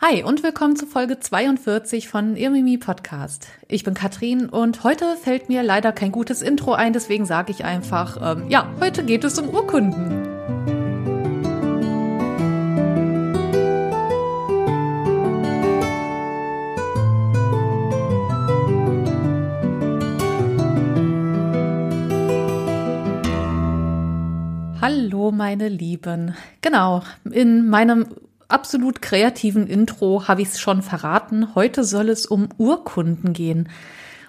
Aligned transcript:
Hi 0.00 0.22
und 0.22 0.44
willkommen 0.44 0.76
zu 0.76 0.86
Folge 0.86 1.18
42 1.18 2.06
von 2.06 2.36
Irmimi 2.36 2.78
Podcast. 2.78 3.48
Ich 3.66 3.82
bin 3.82 3.94
Katrin 3.94 4.48
und 4.48 4.84
heute 4.84 5.16
fällt 5.16 5.48
mir 5.48 5.64
leider 5.64 5.90
kein 5.90 6.12
gutes 6.12 6.40
Intro 6.40 6.72
ein, 6.72 6.92
deswegen 6.92 7.26
sage 7.26 7.50
ich 7.50 7.64
einfach, 7.64 8.16
ähm, 8.22 8.48
ja, 8.48 8.72
heute 8.78 9.04
geht 9.04 9.24
es 9.24 9.40
um 9.40 9.48
Urkunden. 9.48 10.22
Hallo, 24.80 25.32
meine 25.32 25.68
Lieben. 25.68 26.36
Genau, 26.60 27.02
in 27.24 27.68
meinem 27.68 28.06
absolut 28.48 29.02
kreativen 29.02 29.66
Intro 29.66 30.26
habe 30.26 30.42
ich 30.42 30.48
es 30.48 30.60
schon 30.60 30.82
verraten. 30.82 31.54
Heute 31.54 31.84
soll 31.84 32.08
es 32.08 32.26
um 32.26 32.48
Urkunden 32.56 33.32
gehen. 33.32 33.68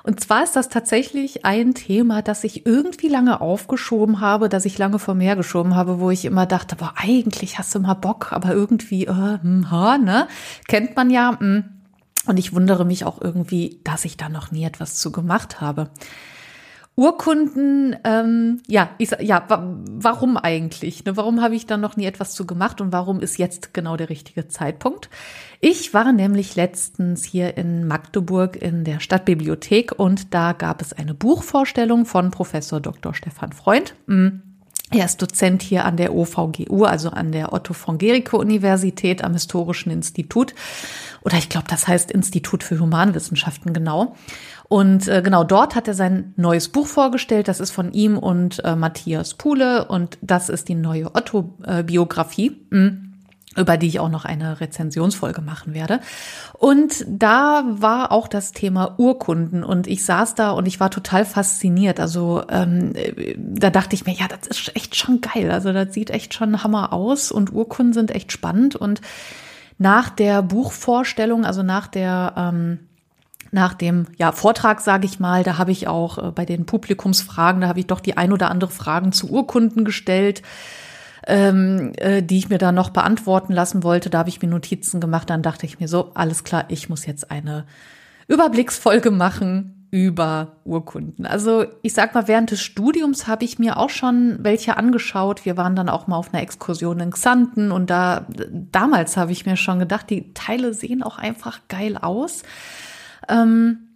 Und 0.04 0.22
zwar 0.22 0.44
ist 0.44 0.56
das 0.56 0.70
tatsächlich 0.70 1.46
ein 1.46 1.74
Thema, 1.74 2.22
das 2.22 2.44
ich 2.44 2.66
irgendwie 2.66 3.10
lange 3.10 3.42
aufgeschoben 3.42 4.22
habe, 4.22 4.50
das 4.50 4.66
ich 4.66 4.78
lange 4.78 4.98
vor 4.98 5.14
mir 5.14 5.36
geschoben 5.36 5.76
habe, 5.76 6.00
wo 6.00 6.10
ich 6.10 6.26
immer 6.26 6.46
dachte, 6.46 6.76
boah, 6.76 6.94
eigentlich 6.96 7.58
hast 7.60 7.76
du 7.76 7.80
mal 7.80 7.96
Bock, 7.96 8.32
aber 8.32 8.54
irgendwie, 8.54 9.06
äh, 9.06 9.40
hm, 9.42 9.70
ha, 9.70 9.98
ne? 9.98 10.28
Kennt 10.68 10.96
man 10.96 11.10
ja. 11.10 11.38
Hm. 11.40 11.66
Und 12.26 12.38
ich 12.38 12.54
wundere 12.54 12.86
mich 12.86 13.06
auch 13.06 13.22
irgendwie, 13.22 13.82
dass 13.84 14.06
ich 14.06 14.18
da 14.18 14.30
noch 14.30 14.52
nie 14.52 14.64
etwas 14.64 14.96
zu 14.96 15.12
gemacht 15.12 15.62
habe. 15.62 15.90
Urkunden, 17.00 17.96
ähm, 18.04 18.62
ja, 18.68 18.90
ich, 18.98 19.12
ja, 19.22 19.46
wa 19.48 19.74
warum 19.90 20.36
eigentlich? 20.36 21.06
Ne? 21.06 21.16
Warum 21.16 21.42
habe 21.42 21.56
ich 21.56 21.66
da 21.66 21.78
noch 21.78 21.96
nie 21.96 22.06
etwas 22.06 22.34
zu 22.34 22.46
gemacht 22.46 22.82
und 22.82 22.92
warum 22.92 23.22
ist 23.22 23.38
jetzt 23.38 23.74
genau 23.74 23.96
der 23.96 24.10
richtige 24.10 24.50
Zeitpunkt? 24.50 25.10
Ich 25.62 25.94
war 25.94 26.12
nämlich 26.12 26.58
letztens 26.58 27.24
hier 27.24 27.56
in 27.56 27.88
Magdeburg 27.88 28.58
in 28.62 28.84
der 28.84 29.00
Stadtbibliothek 29.00 29.98
und 29.98 30.34
da 30.34 30.52
gab 30.52 30.82
es 30.82 30.92
eine 30.92 31.14
Buchvorstellung 31.14 32.06
von 32.06 32.32
Professor 32.32 32.82
Dr. 32.82 33.14
Stefan 33.14 33.54
Freund. 33.54 33.96
Hm. 34.08 34.49
Er 34.92 35.06
ist 35.06 35.22
Dozent 35.22 35.62
hier 35.62 35.86
an 35.86 35.98
der 35.98 36.16
OVGU, 36.16 36.84
also 36.84 37.10
an 37.10 37.32
der 37.32 37.54
Otto 37.54 37.74
von 37.74 38.00
Gericke 38.00 38.38
Universität 38.38 39.24
am 39.24 39.34
Historischen 39.34 39.92
Institut. 39.92 40.56
Oder 41.22 41.38
ich 41.38 41.50
glaube, 41.50 41.68
das 41.70 41.88
heißt 41.88 42.12
Institut 42.12 42.64
für 42.64 42.80
Humanwissenschaften 42.80 43.74
genau. 43.74 44.16
Und 44.68 45.08
äh, 45.08 45.22
genau 45.22 45.44
dort 45.44 45.76
hat 45.76 45.88
er 45.88 45.94
sein 45.94 46.34
neues 46.38 46.70
Buch 46.70 46.88
vorgestellt. 46.88 47.48
Das 47.48 47.60
ist 47.60 47.72
von 47.72 47.92
ihm 47.92 48.18
und 48.18 48.64
äh, 48.64 48.76
Matthias 48.76 49.36
Puhle 49.36 49.88
und 49.88 50.18
das 50.22 50.50
ist 50.50 50.70
die 50.70 50.76
neue 50.76 51.14
Otto-Biografie. 51.16 52.58
Mhm 52.70 53.09
über 53.56 53.78
die 53.78 53.88
ich 53.88 54.00
auch 54.00 54.10
noch 54.10 54.26
eine 54.26 54.62
Rezensionsfolge 54.62 55.42
machen 55.42 55.74
werde. 55.74 56.00
Und 56.54 57.06
da 57.08 57.64
war 57.68 58.12
auch 58.12 58.28
das 58.28 58.52
Thema 58.52 58.96
Urkunden 58.98 59.64
und 59.64 59.88
ich 59.88 60.06
saß 60.06 60.36
da 60.36 60.52
und 60.52 60.68
ich 60.68 60.80
war 60.80 60.92
total 60.92 61.26
fasziniert. 61.26 62.00
Also 62.00 62.44
ähm, 62.50 62.94
da 63.38 63.70
dachte 63.70 63.96
ich 63.96 64.06
mir, 64.06 64.14
ja, 64.14 64.28
das 64.28 64.48
ist 64.48 64.76
echt 64.76 64.96
schon 64.96 65.22
geil. 65.22 65.52
Also 65.52 65.74
das 65.74 65.94
sieht 65.94 66.12
echt 66.12 66.34
schon 66.34 66.64
Hammer 66.64 66.94
aus 66.94 67.32
und 67.32 67.52
Urkunden 67.52 67.94
sind 67.94 68.12
echt 68.12 68.32
spannend. 68.32 68.76
Und 68.76 69.02
nach 69.80 70.10
der 70.10 70.44
Buchvorstellung, 70.44 71.46
also 71.46 71.64
nach 71.64 71.88
der 71.88 72.34
ähm, 72.38 72.80
nach 73.52 73.74
dem 73.74 74.06
ja, 74.18 74.32
Vortrag, 74.32 74.80
sage 74.80 75.06
ich 75.06 75.20
mal, 75.20 75.44
da 75.44 75.58
habe 75.58 75.72
ich 75.72 75.88
auch 75.88 76.18
äh, 76.18 76.32
bei 76.32 76.46
den 76.46 76.68
Publikumsfragen, 76.68 77.62
da 77.62 77.68
habe 77.68 77.80
ich 77.80 77.88
doch 77.88 78.00
die 78.00 78.16
ein 78.16 78.32
oder 78.32 78.52
andere 78.52 78.70
Fragen 78.70 79.12
zu 79.12 79.32
Urkunden 79.32 79.86
gestellt, 79.86 80.44
ähm, 81.30 81.94
äh, 81.98 82.24
die 82.24 82.40
ich 82.40 82.50
mir 82.50 82.58
da 82.58 82.72
noch 82.72 82.90
beantworten 82.90 83.54
lassen 83.54 83.84
wollte. 83.84 84.10
Da 84.10 84.20
habe 84.20 84.30
ich 84.30 84.42
mir 84.42 84.50
Notizen 84.50 85.00
gemacht. 85.00 85.30
Dann 85.30 85.44
dachte 85.44 85.68
ich 85.68 85.80
mir 85.80 85.88
so, 85.88 86.12
alles 86.16 86.44
klar, 86.44 86.66
ich 86.70 86.90
muss 86.90 87.06
jetzt 87.06 87.30
eine 87.30 87.66
Überblicksfolge 88.28 89.12
machen 89.12 89.88
über 89.92 90.58
Urkunden. 90.66 91.26
Also 91.26 91.66
ich 91.82 91.94
sag 91.94 92.14
mal, 92.14 92.28
während 92.28 92.52
des 92.52 92.62
Studiums 92.62 93.28
habe 93.28 93.46
ich 93.46 93.60
mir 93.60 93.78
auch 93.78 93.90
schon 93.90 94.38
welche 94.42 94.78
angeschaut. 94.78 95.46
Wir 95.46 95.56
waren 95.56 95.76
dann 95.76 95.90
auch 95.90 96.08
mal 96.08 96.18
auf 96.18 96.34
einer 96.34 96.42
Exkursion 96.44 97.00
in 97.00 97.12
Xanten 97.12 97.72
und 97.72 97.90
da 97.90 98.26
damals 98.72 99.16
habe 99.18 99.32
ich 99.32 99.46
mir 99.46 99.58
schon 99.58 99.80
gedacht, 99.80 100.10
die 100.10 100.34
Teile 100.34 100.74
sehen 100.74 101.04
auch 101.04 101.18
einfach 101.18 101.62
geil 101.70 101.98
aus. 101.98 102.44
Ähm, 103.28 103.90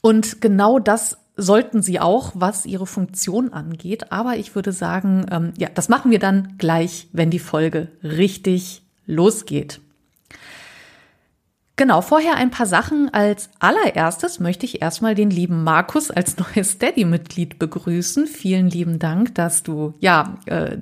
und 0.00 0.40
genau 0.40 0.78
das 0.78 1.18
sollten 1.36 1.82
sie 1.82 2.00
auch, 2.00 2.32
was 2.34 2.66
ihre 2.66 2.86
Funktion 2.86 3.52
angeht. 3.52 4.10
Aber 4.10 4.36
ich 4.36 4.54
würde 4.54 4.72
sagen, 4.72 5.26
ähm, 5.30 5.52
ja, 5.58 5.68
das 5.72 5.88
machen 5.88 6.10
wir 6.10 6.18
dann 6.18 6.54
gleich, 6.58 7.08
wenn 7.12 7.30
die 7.30 7.38
Folge 7.38 7.88
richtig 8.02 8.82
losgeht. 9.06 9.80
Genau, 11.78 12.00
vorher 12.00 12.36
ein 12.36 12.50
paar 12.50 12.64
Sachen. 12.64 13.12
Als 13.12 13.50
allererstes 13.58 14.40
möchte 14.40 14.64
ich 14.64 14.80
erstmal 14.80 15.14
den 15.14 15.28
lieben 15.28 15.62
Markus 15.62 16.10
als 16.10 16.36
neues 16.38 16.72
Steady-Mitglied 16.72 17.58
begrüßen. 17.58 18.26
Vielen 18.26 18.70
lieben 18.70 18.98
Dank, 18.98 19.34
dass 19.34 19.62
du, 19.62 19.92
ja, 20.00 20.38
äh, 20.46 20.78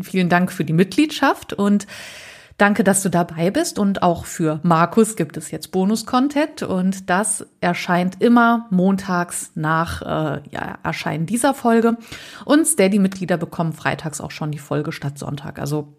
vielen 0.00 0.30
Dank 0.30 0.50
für 0.50 0.64
die 0.64 0.72
Mitgliedschaft 0.72 1.52
und 1.52 1.86
Danke, 2.56 2.84
dass 2.84 3.02
du 3.02 3.08
dabei 3.08 3.50
bist 3.50 3.80
und 3.80 4.02
auch 4.04 4.26
für 4.26 4.60
Markus 4.62 5.16
gibt 5.16 5.36
es 5.36 5.50
jetzt 5.50 5.72
Bonus-Content 5.72 6.62
und 6.62 7.10
das 7.10 7.46
erscheint 7.60 8.22
immer 8.22 8.66
montags 8.70 9.50
nach 9.56 10.02
äh, 10.02 10.40
ja, 10.50 10.78
Erscheinen 10.84 11.26
dieser 11.26 11.52
Folge 11.52 11.96
und 12.44 12.64
Steady-Mitglieder 12.66 13.38
bekommen 13.38 13.72
freitags 13.72 14.20
auch 14.20 14.30
schon 14.30 14.52
die 14.52 14.58
Folge 14.58 14.92
statt 14.92 15.18
Sonntag. 15.18 15.58
Also 15.58 15.94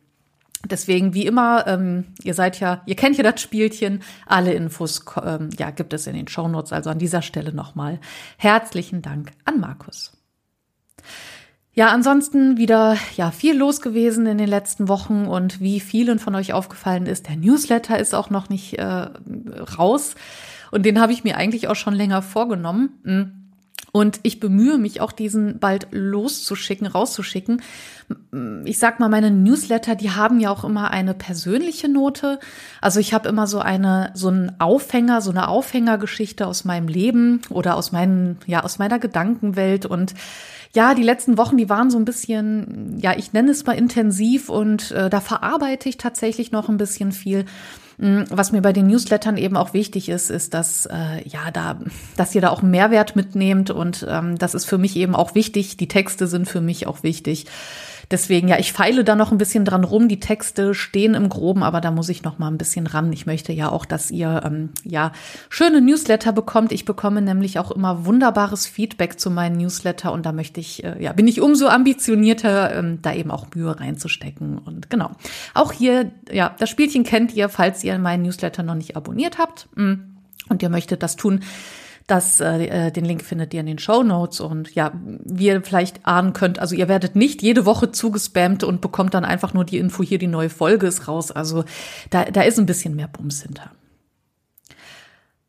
Deswegen, 0.67 1.13
wie 1.13 1.27
immer, 1.27 1.67
ähm, 1.67 2.05
ihr 2.23 2.33
seid 2.33 2.59
ja, 2.59 2.81
ihr 2.85 2.95
kennt 2.95 3.17
ja 3.17 3.23
das 3.23 3.39
Spielchen. 3.39 4.01
Alle 4.25 4.53
Infos 4.53 5.05
ähm, 5.23 5.49
ja, 5.59 5.69
gibt 5.69 5.93
es 5.93 6.07
in 6.07 6.15
den 6.15 6.27
Shownotes. 6.27 6.73
Also 6.73 6.89
an 6.89 6.97
dieser 6.97 7.21
Stelle 7.21 7.53
nochmal 7.53 7.99
herzlichen 8.37 9.03
Dank 9.03 9.31
an 9.43 9.59
Markus. 9.59 10.14
Ja, 11.77 11.89
ansonsten 11.89 12.57
wieder 12.57 12.97
ja 13.17 13.31
viel 13.31 13.57
los 13.57 13.81
gewesen 13.81 14.25
in 14.27 14.37
den 14.37 14.47
letzten 14.47 14.87
Wochen 14.87 15.25
und 15.25 15.59
wie 15.59 15.81
vielen 15.81 16.19
von 16.19 16.33
euch 16.33 16.53
aufgefallen 16.53 17.05
ist, 17.05 17.27
der 17.27 17.35
Newsletter 17.35 17.99
ist 17.99 18.15
auch 18.15 18.29
noch 18.29 18.47
nicht 18.47 18.79
äh, 18.79 19.07
raus 19.77 20.15
und 20.71 20.85
den 20.85 21.01
habe 21.01 21.11
ich 21.11 21.25
mir 21.25 21.35
eigentlich 21.35 21.67
auch 21.67 21.75
schon 21.75 21.93
länger 21.93 22.21
vorgenommen. 22.21 22.89
Hm. 23.03 23.31
Und 23.91 24.19
ich 24.23 24.41
bemühe 24.41 24.77
mich 24.77 24.99
auch, 24.99 25.13
diesen 25.13 25.59
bald 25.59 25.87
loszuschicken, 25.91 26.85
rauszuschicken. 26.85 27.61
Ich 28.65 28.77
sag 28.77 28.99
mal, 28.99 29.07
meine 29.07 29.31
Newsletter, 29.31 29.95
die 29.95 30.11
haben 30.11 30.41
ja 30.41 30.49
auch 30.49 30.65
immer 30.65 30.91
eine 30.91 31.13
persönliche 31.13 31.87
Note. 31.87 32.41
Also 32.81 32.99
ich 32.99 33.13
habe 33.13 33.29
immer 33.29 33.47
so 33.47 33.59
eine, 33.59 34.11
so 34.13 34.27
einen 34.27 34.59
Aufhänger, 34.59 35.21
so 35.21 35.31
eine 35.31 35.47
Aufhängergeschichte 35.47 36.45
aus 36.45 36.65
meinem 36.65 36.89
Leben 36.89 37.41
oder 37.49 37.77
aus 37.77 37.93
meinen, 37.93 38.37
ja, 38.47 38.65
aus 38.65 38.79
meiner 38.79 38.99
Gedankenwelt 38.99 39.85
und 39.85 40.13
ja, 40.75 40.93
die 40.93 41.03
letzten 41.03 41.37
Wochen, 41.37 41.55
die 41.55 41.69
waren 41.69 41.89
so 41.89 41.97
ein 41.97 42.03
bisschen, 42.03 42.97
ja, 42.99 43.15
ich 43.17 43.31
nenne 43.31 43.51
es 43.51 43.65
mal 43.65 43.77
intensiv 43.77 44.49
und 44.49 44.91
äh, 44.91 45.09
da 45.09 45.21
verarbeite 45.21 45.87
ich 45.87 45.97
tatsächlich 45.97 46.51
noch 46.51 46.67
ein 46.67 46.75
bisschen 46.75 47.13
viel. 47.13 47.45
Mm, 47.97 48.23
was 48.29 48.51
mir 48.51 48.61
bei 48.61 48.73
den 48.73 48.87
Newslettern 48.87 49.37
eben 49.37 49.55
auch 49.55 49.73
wichtig 49.73 50.09
ist, 50.09 50.29
ist, 50.29 50.53
dass 50.53 50.85
äh, 50.85 51.25
ja 51.25 51.49
da, 51.53 51.79
dass 52.17 52.35
ihr 52.35 52.41
da 52.41 52.49
auch 52.49 52.61
einen 52.61 52.71
Mehrwert 52.71 53.15
mitnehmt 53.15 53.69
und 53.71 54.05
ähm, 54.09 54.37
das 54.37 54.53
ist 54.53 54.65
für 54.65 54.77
mich 54.77 54.97
eben 54.97 55.15
auch 55.15 55.33
wichtig. 55.33 55.77
Die 55.77 55.87
Texte 55.87 56.27
sind 56.27 56.49
für 56.49 56.59
mich 56.59 56.87
auch 56.87 57.03
wichtig. 57.03 57.45
Deswegen, 58.11 58.47
ja, 58.47 58.57
ich 58.59 58.73
feile 58.73 59.03
da 59.03 59.15
noch 59.15 59.31
ein 59.31 59.37
bisschen 59.37 59.65
dran 59.65 59.83
rum. 59.83 60.07
Die 60.07 60.19
Texte 60.19 60.73
stehen 60.73 61.13
im 61.13 61.29
Groben, 61.29 61.63
aber 61.63 61.81
da 61.81 61.91
muss 61.91 62.09
ich 62.09 62.23
noch 62.23 62.39
mal 62.39 62.47
ein 62.47 62.57
bisschen 62.57 62.87
ran. 62.87 63.11
Ich 63.13 63.25
möchte 63.25 63.53
ja 63.53 63.69
auch, 63.69 63.85
dass 63.85 64.11
ihr 64.11 64.41
ähm, 64.45 64.69
ja 64.83 65.11
schöne 65.49 65.81
Newsletter 65.81 66.31
bekommt. 66.31 66.71
Ich 66.71 66.85
bekomme 66.85 67.21
nämlich 67.21 67.59
auch 67.59 67.71
immer 67.71 68.05
wunderbares 68.05 68.67
Feedback 68.67 69.19
zu 69.19 69.29
meinen 69.31 69.57
Newsletter 69.57 70.11
und 70.11 70.25
da 70.25 70.31
möchte 70.31 70.59
ich, 70.59 70.83
äh, 70.83 71.01
ja, 71.01 71.13
bin 71.13 71.27
ich 71.27 71.41
umso 71.41 71.67
ambitionierter, 71.67 72.75
ähm, 72.75 72.99
da 73.01 73.13
eben 73.13 73.31
auch 73.31 73.47
Mühe 73.55 73.79
reinzustecken. 73.79 74.57
Und 74.59 74.89
genau. 74.89 75.11
Auch 75.53 75.71
hier, 75.71 76.11
ja, 76.31 76.55
das 76.59 76.69
Spielchen 76.69 77.03
kennt 77.03 77.33
ihr, 77.33 77.49
falls 77.49 77.83
ihr 77.83 77.97
meinen 77.97 78.23
Newsletter 78.23 78.63
noch 78.63 78.75
nicht 78.75 78.95
abonniert 78.95 79.37
habt 79.37 79.67
mm, 79.75 79.93
und 80.49 80.61
ihr 80.61 80.69
möchtet 80.69 81.03
das 81.03 81.15
tun 81.15 81.41
das, 82.07 82.39
äh, 82.39 82.65
äh, 82.65 82.91
den 82.91 83.05
Link 83.05 83.23
findet 83.23 83.53
ihr 83.53 83.61
in 83.61 83.65
den 83.65 83.79
Show 83.79 84.03
Notes 84.03 84.39
und 84.39 84.73
ja, 84.75 84.91
wie 85.23 85.47
ihr 85.47 85.61
vielleicht 85.63 86.05
ahnen 86.05 86.33
könnt, 86.33 86.59
also 86.59 86.75
ihr 86.75 86.87
werdet 86.87 87.15
nicht 87.15 87.41
jede 87.41 87.65
Woche 87.65 87.91
zugespammt 87.91 88.63
und 88.63 88.81
bekommt 88.81 89.13
dann 89.13 89.25
einfach 89.25 89.53
nur 89.53 89.65
die 89.65 89.79
Info, 89.79 90.03
hier 90.03 90.19
die 90.19 90.27
neue 90.27 90.49
Folge 90.49 90.87
ist 90.87 91.07
raus. 91.07 91.31
Also 91.31 91.63
da, 92.11 92.25
da 92.25 92.41
ist 92.41 92.59
ein 92.59 92.67
bisschen 92.67 92.95
mehr 92.95 93.07
Bums 93.07 93.41
hinter. 93.41 93.71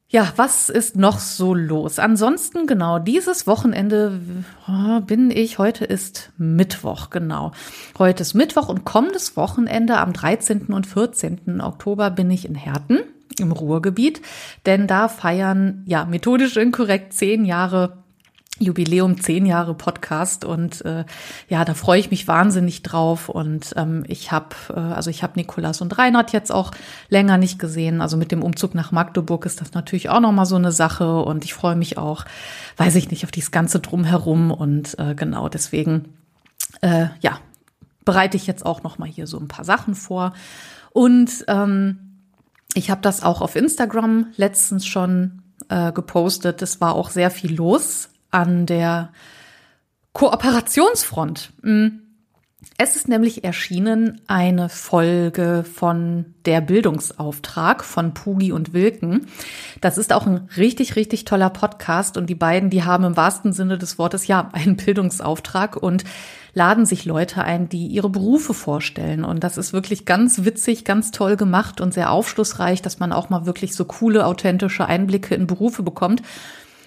Ja, 0.08 0.32
was 0.37 0.69
ist 0.69 0.97
noch 0.97 1.19
so 1.19 1.53
los? 1.53 1.99
Ansonsten, 1.99 2.67
genau, 2.67 3.00
dieses 3.00 3.47
Wochenende 3.49 4.20
oh, 4.69 5.00
bin 5.00 5.32
ich, 5.32 5.59
heute 5.59 5.85
ist 5.85 6.31
Mittwoch, 6.38 7.11
genau. 7.11 7.50
Heute 7.99 8.23
ist 8.23 8.32
Mittwoch 8.32 8.69
und 8.69 8.85
kommendes 8.85 9.37
Wochenende 9.37 9.99
am 9.99 10.12
13. 10.12 10.67
und 10.67 10.87
14. 10.87 11.61
Oktober 11.61 12.11
bin 12.11 12.31
ich 12.31 12.47
in 12.47 12.55
Herten 12.55 13.00
im 13.38 13.53
Ruhrgebiet, 13.53 14.23
denn 14.65 14.87
da 14.87 15.09
feiern, 15.09 15.83
ja, 15.87 16.05
methodisch 16.05 16.56
inkorrekt 16.56 17.12
zehn 17.12 17.44
Jahre 17.44 18.05
Jubiläum 18.59 19.21
zehn 19.21 19.44
Jahre 19.44 19.75
Podcast. 19.75 20.44
Und 20.44 20.85
äh, 20.85 21.05
ja, 21.49 21.65
da 21.65 21.75
freue 21.75 22.00
ich 22.00 22.11
mich 22.11 22.27
wahnsinnig 22.27 22.83
drauf. 22.83 23.29
Und 23.29 23.75
ähm, 23.77 24.05
ich 24.09 24.33
habe 24.33 24.56
äh, 24.71 24.79
also 24.79 25.11
ich 25.11 25.23
habe 25.23 25.35
Nikolas 25.37 25.81
und 25.81 25.99
Reinhard 25.99 26.33
jetzt 26.33 26.50
auch 26.50 26.71
länger 27.09 27.37
nicht 27.37 27.59
gesehen. 27.59 28.00
Also 28.00 28.17
mit 28.17 28.33
dem 28.33 28.43
Umzug 28.43 28.75
nach 28.75 28.93
Magdeburg 28.93 29.44
ist 29.44 29.61
das 29.61 29.75
natürlich 29.75 30.09
auch 30.09 30.21
noch 30.21 30.33
mal 30.33 30.47
so 30.47 30.56
eine 30.56 30.73
Sache. 30.73 31.21
Und 31.21 31.44
ich 31.44 31.53
freue 31.53 31.77
mich 31.77 31.99
auch, 31.99 32.25
weiß 32.79 32.94
ich 32.97 33.11
nicht, 33.11 33.25
auf 33.25 33.31
dieses 33.31 33.50
ganze 33.50 33.81
drumherum. 33.81 34.50
Und 34.50 34.99
äh, 34.99 35.15
genau 35.15 35.49
deswegen 35.49 36.15
äh, 36.81 37.09
ja 37.21 37.38
bereite 38.05 38.37
ich 38.37 38.47
jetzt 38.47 38.65
auch 38.65 38.83
noch 38.83 38.99
mal 38.99 39.09
hier 39.09 39.27
so 39.27 39.38
ein 39.38 39.49
paar 39.49 39.65
Sachen 39.65 39.94
vor. 39.94 40.33
Und 40.93 41.44
ähm, 41.49 42.06
ich 42.76 42.90
habe 42.90 43.00
das 43.00 43.23
auch 43.23 43.40
auf 43.40 43.56
Instagram 43.56 44.32
letztens 44.37 44.87
schon 44.87 45.43
äh, 45.69 45.93
gepostet. 45.93 46.61
Es 46.61 46.81
war 46.81 46.94
auch 46.94 47.08
sehr 47.08 47.31
viel 47.31 47.55
los 47.55 48.11
an 48.31 48.67
der 48.67 49.12
Kooperationsfront. 50.12 51.52
Hm. 51.62 52.02
Es 52.78 52.96
ist 52.96 53.08
nämlich 53.08 53.44
erschienen 53.44 54.20
eine 54.26 54.69
Folge 54.69 55.64
von 55.64 56.34
Der 56.44 56.61
Bildungsauftrag 56.61 57.82
von 57.84 58.12
Pugi 58.12 58.52
und 58.52 58.75
Wilken. 58.75 59.26
Das 59.81 59.96
ist 59.96 60.12
auch 60.12 60.26
ein 60.26 60.49
richtig, 60.56 60.96
richtig 60.96 61.25
toller 61.25 61.49
Podcast 61.49 62.19
und 62.19 62.26
die 62.26 62.34
beiden, 62.34 62.69
die 62.69 62.84
haben 62.84 63.05
im 63.05 63.17
wahrsten 63.17 63.55
Sinne 63.55 63.78
des 63.78 63.99
Wortes 63.99 64.26
ja 64.26 64.50
einen 64.52 64.76
Bildungsauftrag 64.76 65.76
und 65.76 66.05
laden 66.56 66.87
sich 66.87 67.05
Leute 67.05 67.44
ein, 67.44 67.69
die 67.69 67.87
ihre 67.87 68.08
Berufe 68.08 68.55
vorstellen. 68.55 69.25
Und 69.25 69.44
das 69.44 69.58
ist 69.58 69.75
wirklich 69.75 70.06
ganz 70.06 70.47
witzig, 70.47 70.87
ganz 70.87 71.11
toll 71.11 71.37
gemacht 71.37 71.82
und 71.82 71.93
sehr 71.93 72.11
aufschlussreich, 72.11 72.81
dass 72.81 72.99
man 72.99 73.12
auch 73.12 73.29
mal 73.29 73.44
wirklich 73.44 73.75
so 73.75 73.85
coole, 73.85 74.25
authentische 74.25 74.87
Einblicke 74.87 75.35
in 75.35 75.47
Berufe 75.47 75.82
bekommt. 75.82 76.23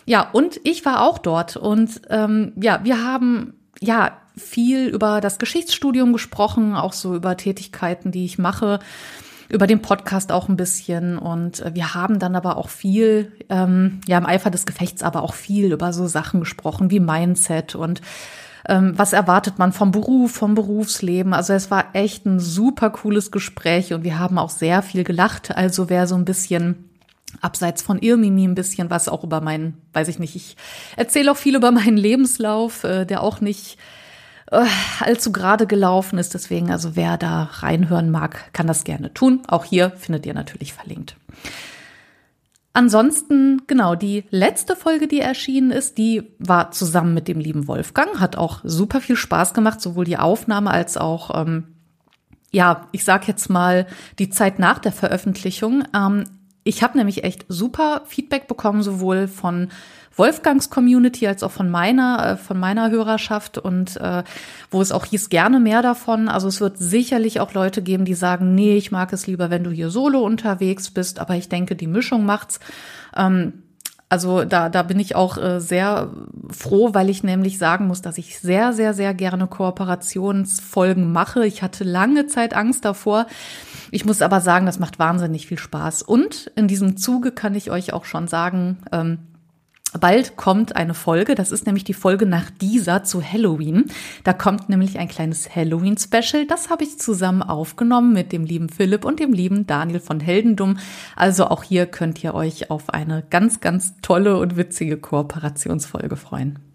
Ja, 0.07 0.27
und 0.31 0.60
ich 0.63 0.86
war 0.86 1.04
auch 1.04 1.19
dort 1.19 1.56
und 1.56 2.01
ähm, 2.10 2.54
ja, 2.60 2.80
wir 2.83 3.04
haben 3.06 3.54
ja 3.80 4.18
viel 4.36 4.88
über 4.88 5.21
das 5.21 5.38
Geschichtsstudium 5.38 6.13
gesprochen, 6.13 6.74
auch 6.74 6.94
so 6.94 7.13
über 7.13 7.38
Tätigkeiten, 7.38 8.12
die 8.12 8.25
ich 8.25 8.39
mache, 8.39 8.80
über 9.50 9.68
den 9.68 9.83
Podcast 9.83 10.31
auch 10.31 10.50
ein 10.50 10.57
bisschen 10.57 11.19
und 11.19 11.60
äh, 11.60 11.75
wir 11.75 11.94
haben 11.94 12.18
dann 12.18 12.36
aber 12.36 12.57
auch 12.57 12.69
viel, 12.69 13.33
ähm, 13.50 14.01
ja 14.07 14.18
im 14.18 14.25
Eifer 14.25 14.50
des 14.50 14.65
Gefechts, 14.65 15.04
aber 15.04 15.22
auch 15.22 15.36
viel 15.36 15.72
über 15.72 15.94
so 15.94 16.07
Sachen 16.07 16.39
gesprochen 16.39 16.89
wie 16.89 17.00
Mindset 17.00 17.75
und 17.75 18.01
ähm, 18.69 18.94
was 18.95 19.13
erwartet 19.13 19.57
man 19.57 19.74
vom 19.74 19.92
Beruf, 19.92 20.31
vom 20.31 20.56
Berufsleben. 20.56 21.33
Also 21.33 21.54
es 21.54 21.71
war 21.71 21.94
echt 21.94 22.25
ein 22.25 22.39
super 22.39 22.92
cooles 22.92 23.31
Gespräch 23.31 23.94
und 23.94 24.04
wir 24.04 24.19
haben 24.19 24.38
auch 24.38 24.51
sehr 24.51 24.81
viel 24.83 25.04
gelacht. 25.04 25.56
Also 25.56 25.89
wer 25.89 26.07
so 26.07 26.16
ein 26.16 26.24
bisschen 26.24 26.89
abseits 27.42 27.81
von 27.81 28.00
Irmimi 28.00 28.48
ein 28.48 28.56
bisschen 28.56 28.89
was 28.89 29.10
auch 29.10 29.24
über 29.24 29.42
meinen, 29.42 29.75
weiß 29.94 30.07
ich 30.07 30.19
nicht, 30.19 30.36
ich 30.36 30.56
erzähle 30.95 31.31
auch 31.31 31.38
viel 31.38 31.56
über 31.56 31.71
meinen 31.71 31.98
Lebenslauf, 31.98 32.83
äh, 32.83 33.06
der 33.06 33.24
auch 33.24 33.42
nicht 33.42 33.77
äh, 34.51 34.66
allzu 35.00 35.31
gerade 35.31 35.65
gelaufen 35.65 36.19
ist. 36.19 36.36
Deswegen, 36.36 36.72
also 36.72 36.95
wer 36.95 37.18
da 37.18 37.50
reinhören 37.51 38.12
mag, 38.12 38.54
kann 38.54 38.68
das 38.68 38.83
gerne 38.83 39.13
tun. 39.13 39.42
Auch 39.48 39.65
hier 39.65 39.92
findet 39.92 40.25
ihr 40.27 40.36
natürlich 40.36 40.74
verlinkt. 40.74 41.15
Ansonsten, 42.80 43.64
genau, 43.68 43.96
die 43.96 44.24
letzte 44.30 44.74
Folge, 44.74 45.10
die 45.10 45.20
erschienen 45.20 45.70
ist, 45.70 45.98
die 45.98 46.31
war 46.40 46.72
zusammen 46.72 47.14
mit 47.14 47.28
dem 47.28 47.38
lieben 47.38 47.68
Wolfgang, 47.68 48.22
hat 48.22 48.38
auch 48.38 48.62
super 48.64 49.02
viel 49.02 49.18
Spaß 49.18 49.54
gemacht, 49.54 49.81
sowohl 49.81 50.06
die 50.06 50.18
Aufnahme 50.18 50.72
als 50.72 50.96
auch, 50.96 51.42
ähm, 51.42 51.76
ja, 52.52 52.88
ich 52.94 53.04
sag 53.04 53.28
jetzt 53.28 53.50
mal, 53.50 53.86
die 54.18 54.30
Zeit 54.30 54.60
nach 54.60 54.80
der 54.80 54.94
Veröffentlichung. 54.94 55.84
Ähm, 55.94 56.24
ich 56.64 56.84
habe 56.84 56.98
nämlich 56.98 57.24
echt 57.24 57.46
super 57.48 58.04
Feedback 58.06 58.48
bekommen, 58.48 58.84
sowohl 58.84 59.28
von 59.28 59.70
Wolfgangs 60.16 60.70
Community 60.70 61.28
als 61.28 61.44
auch 61.44 61.52
von 61.52 61.70
meiner, 61.70 62.32
äh, 62.32 62.38
von 62.38 62.60
meiner 62.60 62.92
Hörerschaft 62.92 63.58
und 63.58 63.98
äh, 63.98 64.24
wo 64.70 64.82
es 64.82 64.92
auch 64.92 65.06
hieß, 65.06 65.30
gerne 65.30 65.60
mehr 65.60 65.82
davon. 65.82 66.28
Also 66.28 66.48
es 66.48 66.60
wird 66.60 66.78
sicherlich 66.78 67.40
auch 67.40 67.54
Leute 67.54 67.82
geben, 67.82 68.06
die 68.06 68.14
sagen, 68.14 68.54
nee, 68.54 68.76
ich 68.76 68.92
mag 68.92 69.14
es 69.14 69.28
lieber, 69.28 69.50
wenn 69.50 69.64
du 69.64 69.72
hier 69.72 69.90
solo 69.90 70.20
unterwegs 70.20 70.92
bist, 70.92 71.20
aber 71.20 71.36
ich 71.36 71.48
denke, 71.48 71.76
die 71.76 71.88
Mischung 71.88 72.26
macht's. 72.26 72.60
Ähm, 73.16 73.64
also 74.10 74.44
da, 74.44 74.70
da 74.70 74.82
bin 74.82 75.00
ich 75.00 75.16
auch 75.16 75.38
äh, 75.38 75.62
sehr 75.62 76.12
froh, 76.50 76.94
weil 76.94 77.10
ich 77.10 77.24
nämlich 77.24 77.60
sagen 77.60 77.86
muss, 77.86 78.02
dass 78.02 78.18
ich 78.18 78.40
sehr, 78.40 78.74
sehr, 78.74 78.96
sehr 78.96 79.14
gerne 79.14 79.46
Kooperationsfolgen 79.46 81.12
mache. 81.12 81.46
Ich 81.46 81.62
hatte 81.62 81.84
lange 81.84 82.26
Zeit 82.26 82.56
Angst 82.56 82.86
davor. 82.86 83.28
Ich 83.92 84.06
muss 84.06 84.24
aber 84.24 84.42
sagen, 84.42 84.66
das 84.66 84.80
macht 84.80 84.98
wahnsinnig 84.98 85.46
viel 85.46 85.60
Spaß. 85.60 86.02
Und 86.02 86.52
in 86.56 86.68
diesem 86.68 86.98
Zuge 86.98 87.32
kann 87.32 87.54
ich 87.54 87.70
euch 87.70 87.94
auch 87.94 88.06
schon 88.06 88.28
sagen, 88.28 88.80
ähm, 88.92 89.20
Bald 89.94 90.38
kommt 90.38 90.75
eine 90.75 90.94
Folge, 90.94 91.33
das 91.33 91.51
ist 91.51 91.65
nämlich 91.65 91.83
die 91.83 91.95
Folge 91.95 92.27
nach 92.27 92.51
dieser 92.51 93.03
zu 93.03 93.24
Halloween. 93.24 93.86
Da 94.24 94.33
kommt 94.33 94.69
nämlich 94.69 95.00
ein 95.00 95.07
kleines 95.07 95.56
Halloween-Special. 95.56 96.45
Das 96.45 96.69
habe 96.69 96.83
ich 96.83 97.00
zusammen 97.00 97.41
aufgenommen 97.41 98.13
mit 98.13 98.31
dem 98.31 98.45
lieben 98.45 98.69
Philipp 98.69 99.03
und 99.03 99.19
dem 99.19 99.33
lieben 99.33 99.65
Daniel 99.65 100.00
von 100.00 100.19
Heldendum. 100.19 100.77
Also 101.15 101.47
auch 101.47 101.63
hier 101.63 101.88
könnt 101.88 102.24
ihr 102.24 102.36
euch 102.36 102.69
auf 102.69 102.91
eine 102.91 103.24
ganz, 103.31 103.62
ganz 103.62 103.95
tolle 104.01 104.38
und 104.38 104.57
witzige 104.57 104.97
Kooperationsfolge 104.97 106.18
freuen. 106.18 106.69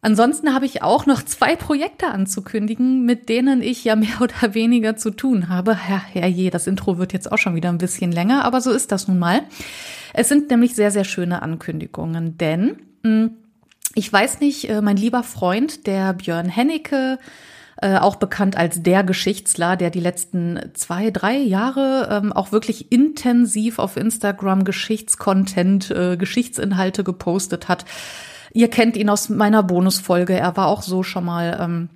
Ansonsten 0.00 0.54
habe 0.54 0.64
ich 0.64 0.82
auch 0.82 1.06
noch 1.06 1.24
zwei 1.24 1.56
Projekte 1.56 2.06
anzukündigen, 2.08 3.04
mit 3.04 3.28
denen 3.28 3.62
ich 3.62 3.82
ja 3.84 3.96
mehr 3.96 4.08
oder 4.20 4.54
weniger 4.54 4.96
zu 4.96 5.10
tun 5.10 5.48
habe. 5.48 5.74
Herr, 5.74 6.02
herrje, 6.12 6.50
das 6.50 6.66
Intro 6.66 6.98
wird 6.98 7.12
jetzt 7.12 7.30
auch 7.30 7.38
schon 7.38 7.54
wieder 7.54 7.68
ein 7.68 7.78
bisschen 7.78 8.12
länger, 8.12 8.44
aber 8.44 8.60
so 8.60 8.70
ist 8.70 8.92
das 8.92 9.08
nun 9.08 9.18
mal. 9.18 9.42
Es 10.14 10.28
sind 10.28 10.50
nämlich 10.50 10.74
sehr, 10.74 10.90
sehr 10.90 11.04
schöne 11.04 11.42
Ankündigungen, 11.42 12.38
denn 12.38 12.76
hm, 13.02 13.30
ich 13.94 14.12
weiß 14.12 14.40
nicht, 14.40 14.68
äh, 14.68 14.80
mein 14.80 14.96
lieber 14.96 15.22
Freund, 15.24 15.86
der 15.86 16.12
Björn 16.12 16.48
Hennecke, 16.48 17.18
äh, 17.80 17.96
auch 17.96 18.16
bekannt 18.16 18.56
als 18.56 18.82
der 18.82 19.04
Geschichtsler, 19.04 19.76
der 19.76 19.90
die 19.90 20.00
letzten 20.00 20.60
zwei, 20.74 21.10
drei 21.10 21.36
Jahre 21.36 22.08
ähm, 22.10 22.32
auch 22.32 22.52
wirklich 22.52 22.92
intensiv 22.92 23.78
auf 23.78 23.96
Instagram 23.96 24.64
Geschichtscontent, 24.64 25.90
äh, 25.90 26.16
Geschichtsinhalte 26.16 27.04
gepostet 27.04 27.68
hat. 27.68 27.84
Ihr 28.58 28.66
kennt 28.66 28.96
ihn 28.96 29.08
aus 29.08 29.28
meiner 29.28 29.62
Bonusfolge. 29.62 30.32
Er 30.32 30.56
war 30.56 30.66
auch 30.66 30.82
so 30.82 31.04
schon 31.04 31.24
mal 31.24 31.56
ähm, 31.60 31.90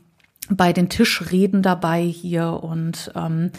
bei 0.48 0.72
den 0.72 0.88
Tischreden 0.88 1.60
dabei 1.60 2.02
hier 2.02 2.60
und 2.62 3.10
ähm, 3.16 3.50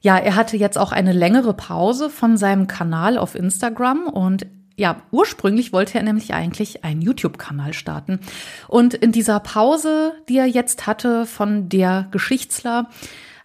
ja, 0.00 0.18
er 0.18 0.34
hatte 0.34 0.56
jetzt 0.56 0.76
auch 0.76 0.90
eine 0.90 1.12
längere 1.12 1.54
Pause 1.54 2.10
von 2.10 2.36
seinem 2.36 2.66
Kanal 2.66 3.18
auf 3.18 3.36
Instagram 3.36 4.08
und 4.08 4.46
ja, 4.74 4.96
ursprünglich 5.12 5.72
wollte 5.72 5.96
er 5.96 6.02
nämlich 6.02 6.34
eigentlich 6.34 6.82
einen 6.82 7.02
YouTube-Kanal 7.02 7.72
starten. 7.72 8.18
Und 8.66 8.94
in 8.94 9.12
dieser 9.12 9.38
Pause, 9.38 10.14
die 10.28 10.38
er 10.38 10.46
jetzt 10.46 10.88
hatte 10.88 11.26
von 11.26 11.68
der 11.68 12.08
Geschichtsler, 12.10 12.88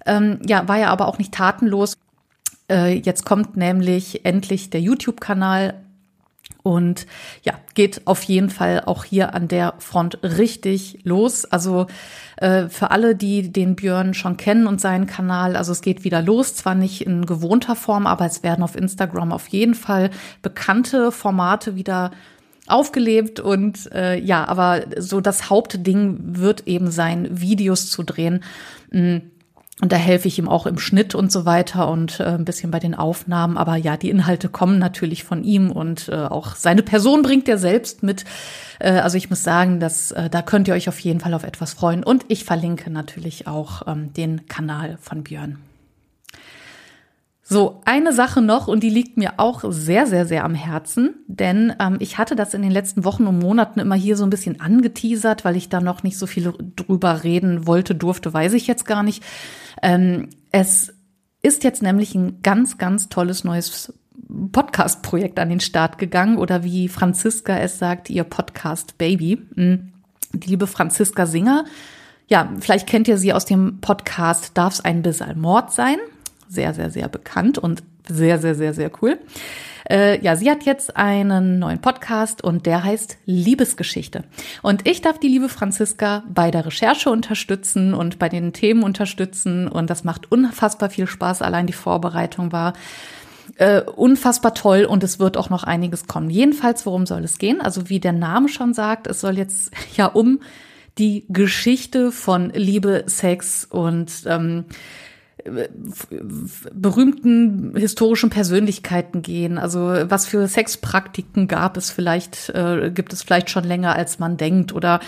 ähm, 0.08 0.40
ja, 0.48 0.68
war 0.68 0.80
er 0.80 0.90
aber 0.90 1.08
auch 1.08 1.20
nicht 1.20 1.36
tatenlos. 1.36 1.96
Äh, 2.68 2.98
jetzt 2.98 3.24
kommt 3.24 3.56
nämlich 3.56 4.26
endlich 4.26 4.72
der 4.72 4.82
YouTube-Kanal 4.82 5.76
und 6.70 7.08
ja, 7.42 7.54
geht 7.74 8.06
auf 8.06 8.22
jeden 8.22 8.52
Fall 8.52 8.84
auch 8.86 9.04
hier 9.04 9.34
an 9.34 9.48
der 9.48 9.74
Front 9.80 10.20
richtig 10.22 11.00
los. 11.04 11.46
Also 11.46 11.88
äh, 12.38 12.68
für 12.68 12.92
alle, 12.92 13.16
die 13.16 13.52
den 13.52 13.76
Björn 13.76 14.14
schon 14.14 14.38
kennen 14.38 14.68
und 14.68 14.80
seinen 14.80 15.08
Kanal, 15.08 15.56
also 15.56 15.72
es 15.72 15.82
geht 15.82 16.04
wieder 16.04 16.22
los, 16.22 16.54
zwar 16.54 16.76
nicht 16.76 17.02
in 17.02 17.26
gewohnter 17.26 17.76
Form, 17.76 18.06
aber 18.06 18.28
es 18.28 18.44
werden 18.44 18.64
auf 18.64 18.76
Instagram 18.76 19.32
auf 19.32 19.48
jeden 19.48 19.74
Fall 19.74 20.12
bekannte 20.44 21.12
Formate 21.12 21.76
wieder 21.76 22.12
aufgelebt 22.68 23.40
und 23.40 23.92
äh, 23.92 24.20
ja, 24.20 24.48
aber 24.48 24.84
so 24.98 25.22
das 25.22 25.50
Hauptding 25.50 26.20
wird 26.38 26.68
eben 26.68 26.92
sein, 26.92 27.42
Videos 27.42 27.90
zu 27.90 28.04
drehen. 28.04 28.44
Mhm 28.92 29.32
und 29.82 29.94
da 29.94 29.96
helfe 29.96 30.28
ich 30.28 30.38
ihm 30.38 30.50
auch 30.50 30.66
im 30.66 30.78
Schnitt 30.78 31.16
und 31.16 31.32
so 31.32 31.46
weiter 31.46 31.90
und 31.90 32.20
äh, 32.20 32.26
ein 32.26 32.44
bisschen 32.44 32.70
bei 32.70 32.80
den 32.80 32.96
Aufnahmen. 32.96 33.58
Aber 33.58 33.78
ja, 33.78 33.96
die 33.96 34.10
Inhalte 34.10 34.50
kommen 34.50 34.78
natürlich 34.78 35.24
von 35.24 35.44
ihm 35.44 35.72
und 35.72 36.10
äh, 36.10 36.16
auch 36.16 36.56
seine 36.56 36.84
Person 36.84 37.22
bringt 37.22 37.48
er 37.48 37.58
selbst 37.58 38.04
mit. 38.04 38.26
Äh, 38.80 38.92
also 38.92 39.18
ich 39.18 39.30
muss 39.30 39.44
sagen, 39.44 39.80
dass 39.80 40.12
äh, 40.12 40.30
da 40.30 40.42
könnt 40.42 40.68
ihr 40.68 40.74
euch 40.74 40.90
auf 40.90 41.00
jeden 41.00 41.22
Fall 41.22 41.34
auf 41.34 41.46
etwas 41.46 41.74
freuen. 41.74 42.04
Und 42.04 42.26
ich 42.28 42.44
verlinke 42.44 42.90
natürlich 42.90 43.48
auch 43.48 43.88
ähm, 43.88 44.12
den 44.12 44.48
Kanal 44.48 44.98
von 45.02 45.24
Björn. 45.24 45.60
So, 47.52 47.82
eine 47.84 48.14
Sache 48.14 48.44
noch 48.44 48.68
und 48.68 48.84
die 48.84 48.92
liegt 48.92 49.18
mir 49.18 49.36
auch 49.38 49.64
sehr, 49.70 50.06
sehr, 50.06 50.28
sehr 50.28 50.44
am 50.44 50.54
Herzen, 50.54 51.16
denn 51.26 51.74
ähm, 51.80 51.96
ich 51.98 52.20
hatte 52.20 52.36
das 52.36 52.54
in 52.54 52.62
den 52.62 52.70
letzten 52.70 53.06
Wochen 53.06 53.26
und 53.26 53.40
Monaten 53.40 53.80
immer 53.80 53.96
hier 53.96 54.16
so 54.16 54.24
ein 54.24 54.30
bisschen 54.30 54.62
angeteasert, 54.62 55.46
weil 55.46 55.56
ich 55.56 55.68
da 55.68 55.82
noch 55.82 56.04
nicht 56.04 56.20
so 56.20 56.28
viel 56.28 56.54
drüber 56.76 57.24
reden 57.24 57.66
wollte, 57.66 57.96
durfte, 57.96 58.32
weiß 58.32 58.54
ich 58.54 58.68
jetzt 58.68 58.86
gar 58.86 59.02
nicht. 59.02 59.24
Ähm, 59.82 60.30
es 60.52 60.94
ist 61.42 61.64
jetzt 61.64 61.82
nämlich 61.82 62.16
ein 62.16 62.42
ganz, 62.42 62.78
ganz 62.78 63.10
tolles 63.10 63.44
neues 63.44 63.94
Podcast-Projekt 64.52 65.40
an 65.40 65.50
den 65.50 65.60
Start 65.60 65.98
gegangen 65.98 66.38
oder 66.38 66.64
wie 66.64 66.88
Franziska 66.88 67.58
es 67.58 67.80
sagt, 67.80 68.10
ihr 68.10 68.24
Podcast 68.24 68.98
Baby. 68.98 69.42
Hm, 69.56 69.94
die 70.34 70.50
liebe 70.50 70.68
Franziska 70.68 71.26
Singer. 71.26 71.66
Ja, 72.28 72.52
vielleicht 72.60 72.88
kennt 72.88 73.08
ihr 73.08 73.18
sie 73.18 73.34
aus 73.34 73.46
dem 73.46 73.80
Podcast 73.82 74.52
Darf 74.54 74.74
es 74.74 74.82
ein 74.82 75.02
bisschen 75.02 75.40
Mord 75.40 75.72
sein? 75.72 75.98
sehr, 76.50 76.74
sehr, 76.74 76.90
sehr 76.90 77.08
bekannt 77.08 77.58
und 77.58 77.84
sehr, 78.08 78.40
sehr, 78.40 78.56
sehr, 78.56 78.74
sehr 78.74 78.92
cool. 79.02 79.20
Äh, 79.90 80.24
ja, 80.24 80.36
sie 80.36 80.50
hat 80.52 80.64
jetzt 80.64 80.96
einen 80.98 81.58
neuen 81.58 81.82
Podcast 81.82 82.44
und 82.44 82.68
der 82.68 82.84
heißt 82.84 83.18
Liebesgeschichte. 83.26 84.24
Und 84.62 84.88
ich 84.88 85.02
darf 85.02 85.20
die 85.20 85.28
liebe 85.28 85.50
Franziska 85.50 86.24
bei 86.30 86.52
der 86.52 86.66
Recherche 86.66 87.10
unterstützen 87.10 87.96
und 87.96 88.20
bei 88.20 88.30
den 88.30 88.54
Themen 88.54 88.84
unterstützen. 88.84 89.68
Und 89.68 89.90
das 89.90 90.04
macht 90.04 90.32
unfassbar 90.32 90.92
viel 90.92 91.08
Spaß. 91.08 91.42
Allein 91.42 91.66
die 91.66 91.74
Vorbereitung 91.74 92.52
war 92.52 92.74
äh, 93.58 93.82
unfassbar 93.82 94.54
toll 94.54 94.86
und 94.86 95.04
es 95.04 95.20
wird 95.20 95.38
auch 95.38 95.50
noch 95.50 95.64
einiges 95.64 96.06
kommen. 96.06 96.30
Jedenfalls, 96.30 96.86
worum 96.86 97.08
soll 97.08 97.24
es 97.24 97.40
gehen? 97.40 97.60
Also 97.60 97.90
wie 97.90 98.00
der 98.00 98.14
Name 98.14 98.48
schon 98.48 98.76
sagt, 98.76 99.08
es 99.08 99.22
soll 99.22 99.38
jetzt 99.38 99.72
ja 99.98 100.06
um 100.06 100.40
die 100.98 101.26
Geschichte 101.30 102.12
von 102.12 102.52
Liebe, 102.54 103.06
Sex 103.08 103.66
und 103.66 104.12
ähm, 104.28 104.66
berühmten 106.74 107.76
historischen 107.76 108.30
Persönlichkeiten 108.30 109.22
gehen. 109.22 109.58
Also 109.58 109.80
was 110.04 110.26
für 110.26 110.48
Sexpraktiken 110.48 111.48
gab 111.48 111.78
es 111.78 111.92
vielleicht, 111.92 112.50
äh, 112.50 112.92
gibt 112.94 113.14
es 113.14 113.24
vielleicht 113.24 113.50
schon 113.50 113.64
länger, 113.64 113.96
als 113.96 114.20
man 114.20 114.38
denkt. 114.38 114.74
Oder 114.74 115.00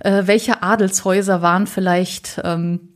äh, 0.00 0.22
welche 0.26 0.62
Adelshäuser 0.62 1.42
waren 1.42 1.66
vielleicht 1.66 2.40
ähm, 2.44 2.88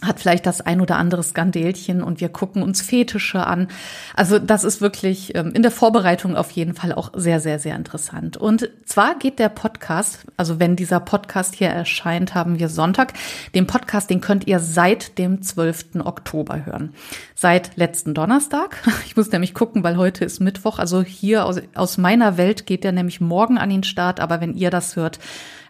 hat 0.00 0.20
vielleicht 0.20 0.46
das 0.46 0.60
ein 0.60 0.80
oder 0.80 0.96
andere 0.96 1.24
Skandelchen 1.24 2.04
und 2.04 2.20
wir 2.20 2.28
gucken 2.28 2.62
uns 2.62 2.80
Fetische 2.80 3.44
an. 3.44 3.66
Also 4.14 4.38
das 4.38 4.62
ist 4.62 4.80
wirklich 4.80 5.34
ähm, 5.34 5.52
in 5.54 5.62
der 5.62 5.72
Vorbereitung 5.72 6.36
auf 6.36 6.52
jeden 6.52 6.74
Fall 6.74 6.92
auch 6.92 7.10
sehr, 7.16 7.40
sehr, 7.40 7.58
sehr 7.58 7.74
interessant. 7.74 8.36
Und 8.36 8.70
zwar 8.84 9.18
geht 9.18 9.40
der 9.40 9.48
Podcast, 9.48 10.24
also 10.36 10.60
wenn 10.60 10.76
dieser 10.76 11.00
Podcast 11.00 11.56
hier 11.56 11.70
erscheint, 11.70 12.36
haben 12.36 12.60
wir 12.60 12.68
Sonntag. 12.68 13.12
Den 13.56 13.66
Podcast, 13.66 14.08
den 14.08 14.20
könnt 14.20 14.46
ihr 14.46 14.60
seit 14.60 15.18
dem 15.18 15.42
12. 15.42 15.96
Oktober 16.04 16.64
hören. 16.64 16.94
Seit 17.34 17.76
letzten 17.76 18.14
Donnerstag. 18.14 18.76
Ich 19.08 19.16
muss 19.16 19.32
nämlich 19.32 19.54
gucken, 19.54 19.82
weil 19.84 19.96
heute 19.96 20.24
ist 20.24 20.38
Mittwoch. 20.38 20.78
Also 20.78 21.02
hier 21.02 21.46
aus, 21.46 21.60
aus 21.74 21.96
meiner 21.96 22.36
Welt 22.36 22.66
geht 22.66 22.84
der 22.84 22.92
nämlich 22.92 23.20
morgen 23.20 23.56
an 23.56 23.70
den 23.70 23.82
Start. 23.82 24.20
Aber 24.20 24.40
wenn 24.40 24.54
ihr 24.54 24.70
das 24.70 24.96
hört, 24.96 25.18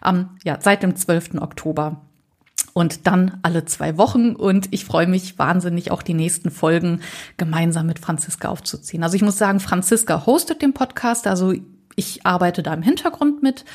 ähm, 0.05 0.29
ja, 0.43 0.57
seit 0.59 0.83
dem 0.83 0.95
12. 0.95 1.35
Oktober 1.39 2.01
und 2.79 3.07
dann 3.07 3.37
alle 3.41 3.65
zwei 3.65 3.97
Wochen. 3.97 4.35
Und 4.35 4.69
ich 4.71 4.85
freue 4.85 5.07
mich 5.07 5.37
wahnsinnig, 5.37 5.91
auch 5.91 6.01
die 6.01 6.13
nächsten 6.13 6.49
Folgen 6.49 7.01
gemeinsam 7.37 7.85
mit 7.87 7.99
Franziska 7.99 8.47
aufzuziehen. 8.47 9.03
Also 9.03 9.15
ich 9.15 9.21
muss 9.21 9.37
sagen, 9.37 9.59
Franziska 9.59 10.25
hostet 10.25 10.61
den 10.61 10.73
Podcast, 10.73 11.27
also 11.27 11.53
ich 11.95 12.25
arbeite 12.25 12.63
da 12.63 12.73
im 12.73 12.81
Hintergrund 12.81 13.43
mit. 13.43 13.65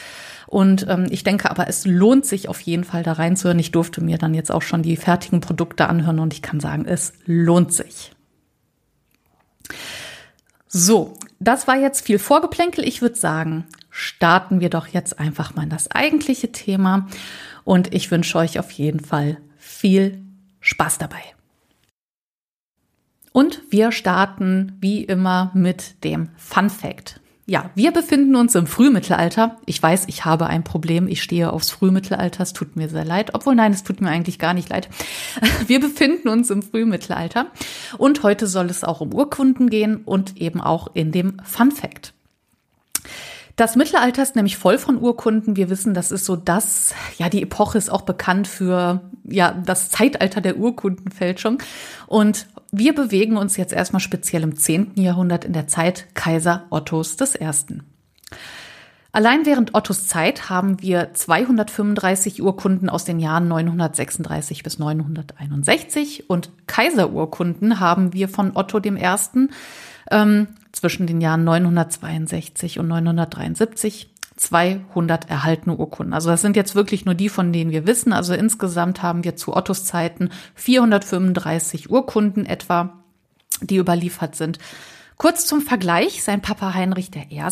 Und 0.47 0.87
ähm, 0.89 1.07
ich 1.11 1.25
denke 1.25 1.51
aber, 1.51 1.69
es 1.69 1.85
lohnt 1.85 2.25
sich 2.25 2.49
auf 2.49 2.61
jeden 2.61 2.85
Fall 2.85 3.03
da 3.03 3.13
reinzuhören. 3.13 3.59
Ich 3.59 3.73
durfte 3.73 4.03
mir 4.03 4.19
dann 4.19 4.35
jetzt 4.35 4.51
auch 4.51 4.63
schon 4.63 4.83
die 4.83 4.97
fertigen 4.97 5.41
Produkte 5.41 5.89
anhören 5.89 6.19
und 6.19 6.33
ich 6.33 6.43
kann 6.43 6.61
sagen, 6.61 6.87
es 6.87 7.13
lohnt 7.27 7.73
sich. 7.73 8.13
So, 10.67 11.19
das 11.41 11.69
war 11.69 11.77
jetzt 11.77 12.07
viel 12.07 12.19
Vorgeplänkel. 12.19 12.87
Ich 12.87 13.03
würde 13.03 13.17
sagen, 13.17 13.65
starten 13.91 14.61
wir 14.61 14.71
doch 14.71 14.87
jetzt 14.87 15.19
einfach 15.21 15.55
mal 15.55 15.65
in 15.65 15.71
das 15.71 15.91
eigentliche 15.91 16.53
Thema. 16.53 17.07
Und 17.65 17.95
ich 17.95 18.11
wünsche 18.11 18.39
euch 18.39 18.59
auf 18.59 18.71
jeden 18.73 19.01
Fall 19.01 19.39
viel 19.57 20.23
Spaß 20.61 20.99
dabei. 20.99 21.23
Und 23.33 23.63
wir 23.71 23.91
starten 23.91 24.77
wie 24.81 25.03
immer 25.03 25.51
mit 25.55 26.05
dem 26.05 26.29
Fun 26.37 26.71
Fact. 26.71 27.21
Ja, 27.47 27.71
wir 27.75 27.93
befinden 27.93 28.37
uns 28.37 28.55
im 28.55 28.67
Frühmittelalter. 28.67 29.59
Ich 29.67 29.83
weiß, 29.83 30.05
ich 30.07 30.25
habe 30.25 30.47
ein 30.47 30.65
Problem. 30.65 31.09
Ich 31.09 31.23
stehe 31.23 31.53
aufs 31.53 31.71
Frühmittelalter. 31.71 32.43
Es 32.43 32.55
tut 32.55 32.75
mir 32.77 32.89
sehr 32.89 33.05
leid. 33.05 33.35
Obwohl, 33.35 33.55
nein, 33.55 33.73
es 33.73 33.83
tut 33.83 34.01
mir 34.01 34.09
eigentlich 34.09 34.39
gar 34.39 34.55
nicht 34.55 34.71
leid. 34.71 34.89
Wir 35.67 35.79
befinden 35.79 36.29
uns 36.29 36.49
im 36.49 36.63
Frühmittelalter. 36.63 37.49
Und 37.99 38.23
heute 38.23 38.47
soll 38.47 38.67
es 38.67 38.83
auch 38.83 39.03
um 39.03 39.13
Urkunden 39.13 39.69
gehen 39.69 39.97
und 40.05 40.39
eben 40.39 40.63
auch 40.63 40.95
in 40.95 41.13
dem 41.13 41.37
Fun 41.45 41.71
Fact. 41.71 42.14
Das 43.57 43.77
Mittelalter 43.77 44.23
ist 44.23 44.35
nämlich 44.35 44.57
voll 44.57 44.79
von 44.79 45.01
Urkunden. 45.01 45.55
Wir 45.55 45.71
wissen, 45.71 45.95
das 45.95 46.11
ist 46.11 46.25
so 46.25 46.35
das, 46.35 46.93
ja, 47.19 47.29
die 47.29 47.43
Epoche 47.43 47.79
ist 47.79 47.89
auch 47.89 48.03
bekannt 48.03 48.49
für, 48.49 49.01
ja, 49.23 49.53
das 49.53 49.91
Zeitalter 49.91 50.41
der 50.41 50.57
Urkundenfälschung. 50.57 51.59
Und 52.09 52.47
wir 52.73 52.95
bewegen 52.95 53.37
uns 53.37 53.57
jetzt 53.57 53.73
erstmal 53.73 54.01
speziell 54.01 54.43
im 54.43 54.57
10. 54.57 54.93
Jahrhundert 54.97 55.45
in 55.45 55.53
der 55.53 55.69
Zeit 55.69 56.07
Kaiser 56.15 56.65
Ottos 56.71 57.17
I. 57.21 57.49
Allein 59.13 59.47
während 59.47 59.77
Ottos 59.77 60.09
Zeit 60.09 60.51
haben 60.51 60.83
wir 60.83 61.15
235 61.15 62.43
Urkunden 62.43 62.89
aus 62.89 63.05
den 63.05 63.21
Jahren 63.21 63.47
936 63.47 64.65
bis 64.65 64.81
961 64.81 66.29
und 66.29 66.51
Kaiserurkunden 66.67 67.79
haben 67.79 68.13
wir 68.13 68.29
von 68.29 68.57
Otto 68.57 68.81
I. 68.85 68.91
zwischen 70.75 71.07
den 71.07 71.21
Jahren 71.21 71.45
962 71.45 72.79
und 72.79 72.89
973 72.89 74.11
200 74.37 75.31
erhaltene 75.31 75.77
Urkunden. 75.77 76.13
Also 76.13 76.31
das 76.31 76.41
sind 76.41 76.57
jetzt 76.57 76.75
wirklich 76.75 77.05
nur 77.05 77.15
die, 77.15 77.29
von 77.29 77.53
denen 77.53 77.71
wir 77.71 77.87
wissen. 77.87 78.13
Also 78.13 78.35
insgesamt 78.35 79.03
haben 79.03 79.23
wir 79.25 79.37
zu 79.37 79.55
Ottos 79.55 79.85
Zeiten 79.85 80.31
435 80.57 81.91
Urkunden 81.91 82.45
etwa, 82.45 83.05
die 83.61 83.77
überliefert 83.77 84.35
sind. 84.35 84.59
Kurz 85.17 85.47
zum 85.47 85.61
Vergleich, 85.61 86.25
sein 86.25 86.43
Papa 86.43 86.75
Heinrich 86.75 87.11
I., 87.15 87.43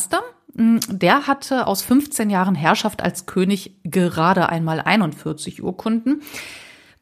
hm, 0.54 0.80
der 0.88 1.26
hatte 1.26 1.66
aus 1.66 1.82
15 1.82 2.28
Jahren 2.28 2.56
Herrschaft 2.56 3.02
als 3.02 3.26
König 3.26 3.76
gerade 3.84 4.48
einmal 4.48 4.80
41 4.80 5.62
Urkunden. 5.62 6.22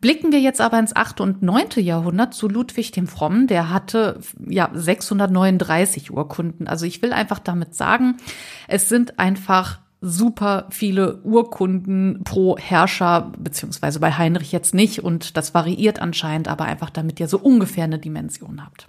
Blicken 0.00 0.33
wir 0.33 0.40
jetzt 0.40 0.61
aber 0.61 0.78
ins 0.78 0.97
8. 0.97 1.21
und 1.21 1.42
9. 1.42 1.66
Jahrhundert 1.76 2.33
zu 2.33 2.49
Ludwig 2.49 2.90
dem 2.92 3.07
Frommen, 3.07 3.47
der 3.47 3.71
hatte 3.71 4.21
ja 4.49 4.71
639 4.73 6.11
Urkunden. 6.11 6.66
Also 6.66 6.87
ich 6.87 7.02
will 7.02 7.12
einfach 7.12 7.38
damit 7.38 7.75
sagen, 7.75 8.16
es 8.66 8.88
sind 8.88 9.19
einfach 9.19 9.80
super 10.00 10.66
viele 10.71 11.21
Urkunden 11.23 12.23
pro 12.25 12.57
Herrscher, 12.57 13.33
beziehungsweise 13.38 14.00
bei 14.00 14.12
Heinrich 14.12 14.52
jetzt 14.52 14.75
nicht. 14.75 15.04
Und 15.04 15.37
das 15.37 15.52
variiert 15.52 16.00
anscheinend, 16.00 16.49
aber 16.49 16.64
einfach 16.64 16.90
damit 16.90 17.21
ihr 17.21 17.28
so 17.28 17.38
ungefähr 17.38 17.85
eine 17.85 17.99
Dimension 17.99 18.64
habt. 18.64 18.88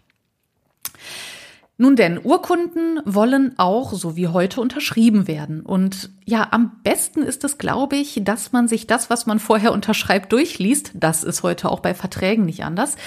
Nun 1.81 1.95
denn, 1.95 2.19
Urkunden 2.23 2.99
wollen 3.05 3.57
auch, 3.57 3.93
so 3.93 4.15
wie 4.15 4.27
heute, 4.27 4.61
unterschrieben 4.61 5.27
werden. 5.27 5.61
Und 5.61 6.11
ja, 6.25 6.49
am 6.51 6.73
besten 6.83 7.23
ist 7.23 7.43
es, 7.43 7.57
glaube 7.57 7.95
ich, 7.95 8.21
dass 8.23 8.51
man 8.51 8.67
sich 8.67 8.85
das, 8.85 9.09
was 9.09 9.25
man 9.25 9.39
vorher 9.39 9.73
unterschreibt, 9.73 10.31
durchliest. 10.31 10.91
Das 10.93 11.23
ist 11.23 11.41
heute 11.41 11.71
auch 11.71 11.79
bei 11.79 11.95
Verträgen 11.95 12.45
nicht 12.45 12.63
anders. 12.63 12.97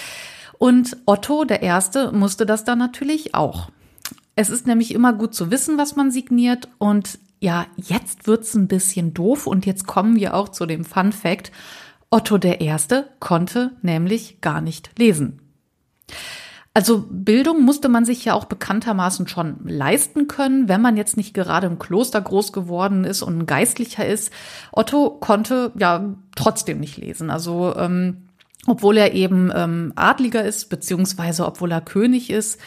Und 0.58 0.96
Otto, 1.06 1.44
der 1.44 1.62
Erste, 1.62 2.10
musste 2.10 2.46
das 2.46 2.64
dann 2.64 2.80
natürlich 2.80 3.32
auch. 3.32 3.70
Es 4.34 4.50
ist 4.50 4.66
nämlich 4.66 4.92
immer 4.92 5.12
gut 5.12 5.36
zu 5.36 5.52
wissen, 5.52 5.78
was 5.78 5.94
man 5.94 6.10
signiert. 6.10 6.66
Und 6.78 7.20
ja, 7.38 7.66
jetzt 7.76 8.26
wird's 8.26 8.54
ein 8.54 8.66
bisschen 8.66 9.14
doof. 9.14 9.46
Und 9.46 9.66
jetzt 9.66 9.86
kommen 9.86 10.16
wir 10.16 10.34
auch 10.34 10.48
zu 10.48 10.66
dem 10.66 10.84
Fun 10.84 11.12
Fact. 11.12 11.52
Otto 12.10 12.38
der 12.38 12.60
Erste 12.60 13.08
konnte 13.20 13.70
nämlich 13.82 14.40
gar 14.40 14.60
nicht 14.60 14.98
lesen. 14.98 15.38
Also 16.76 17.04
Bildung 17.08 17.64
musste 17.64 17.88
man 17.88 18.04
sich 18.04 18.24
ja 18.24 18.34
auch 18.34 18.46
bekanntermaßen 18.46 19.28
schon 19.28 19.58
leisten 19.64 20.26
können, 20.26 20.68
wenn 20.68 20.82
man 20.82 20.96
jetzt 20.96 21.16
nicht 21.16 21.32
gerade 21.32 21.68
im 21.68 21.78
Kloster 21.78 22.20
groß 22.20 22.52
geworden 22.52 23.04
ist 23.04 23.22
und 23.22 23.38
ein 23.38 23.46
Geistlicher 23.46 24.04
ist. 24.04 24.32
Otto 24.72 25.10
konnte 25.10 25.70
ja 25.78 26.14
trotzdem 26.34 26.80
nicht 26.80 26.96
lesen. 26.96 27.30
Also 27.30 27.76
ähm, 27.76 28.24
obwohl 28.66 28.96
er 28.96 29.14
eben 29.14 29.52
ähm, 29.54 29.92
Adliger 29.94 30.44
ist, 30.44 30.68
beziehungsweise 30.68 31.46
obwohl 31.46 31.70
er 31.70 31.80
König 31.80 32.28
ist, 32.30 32.58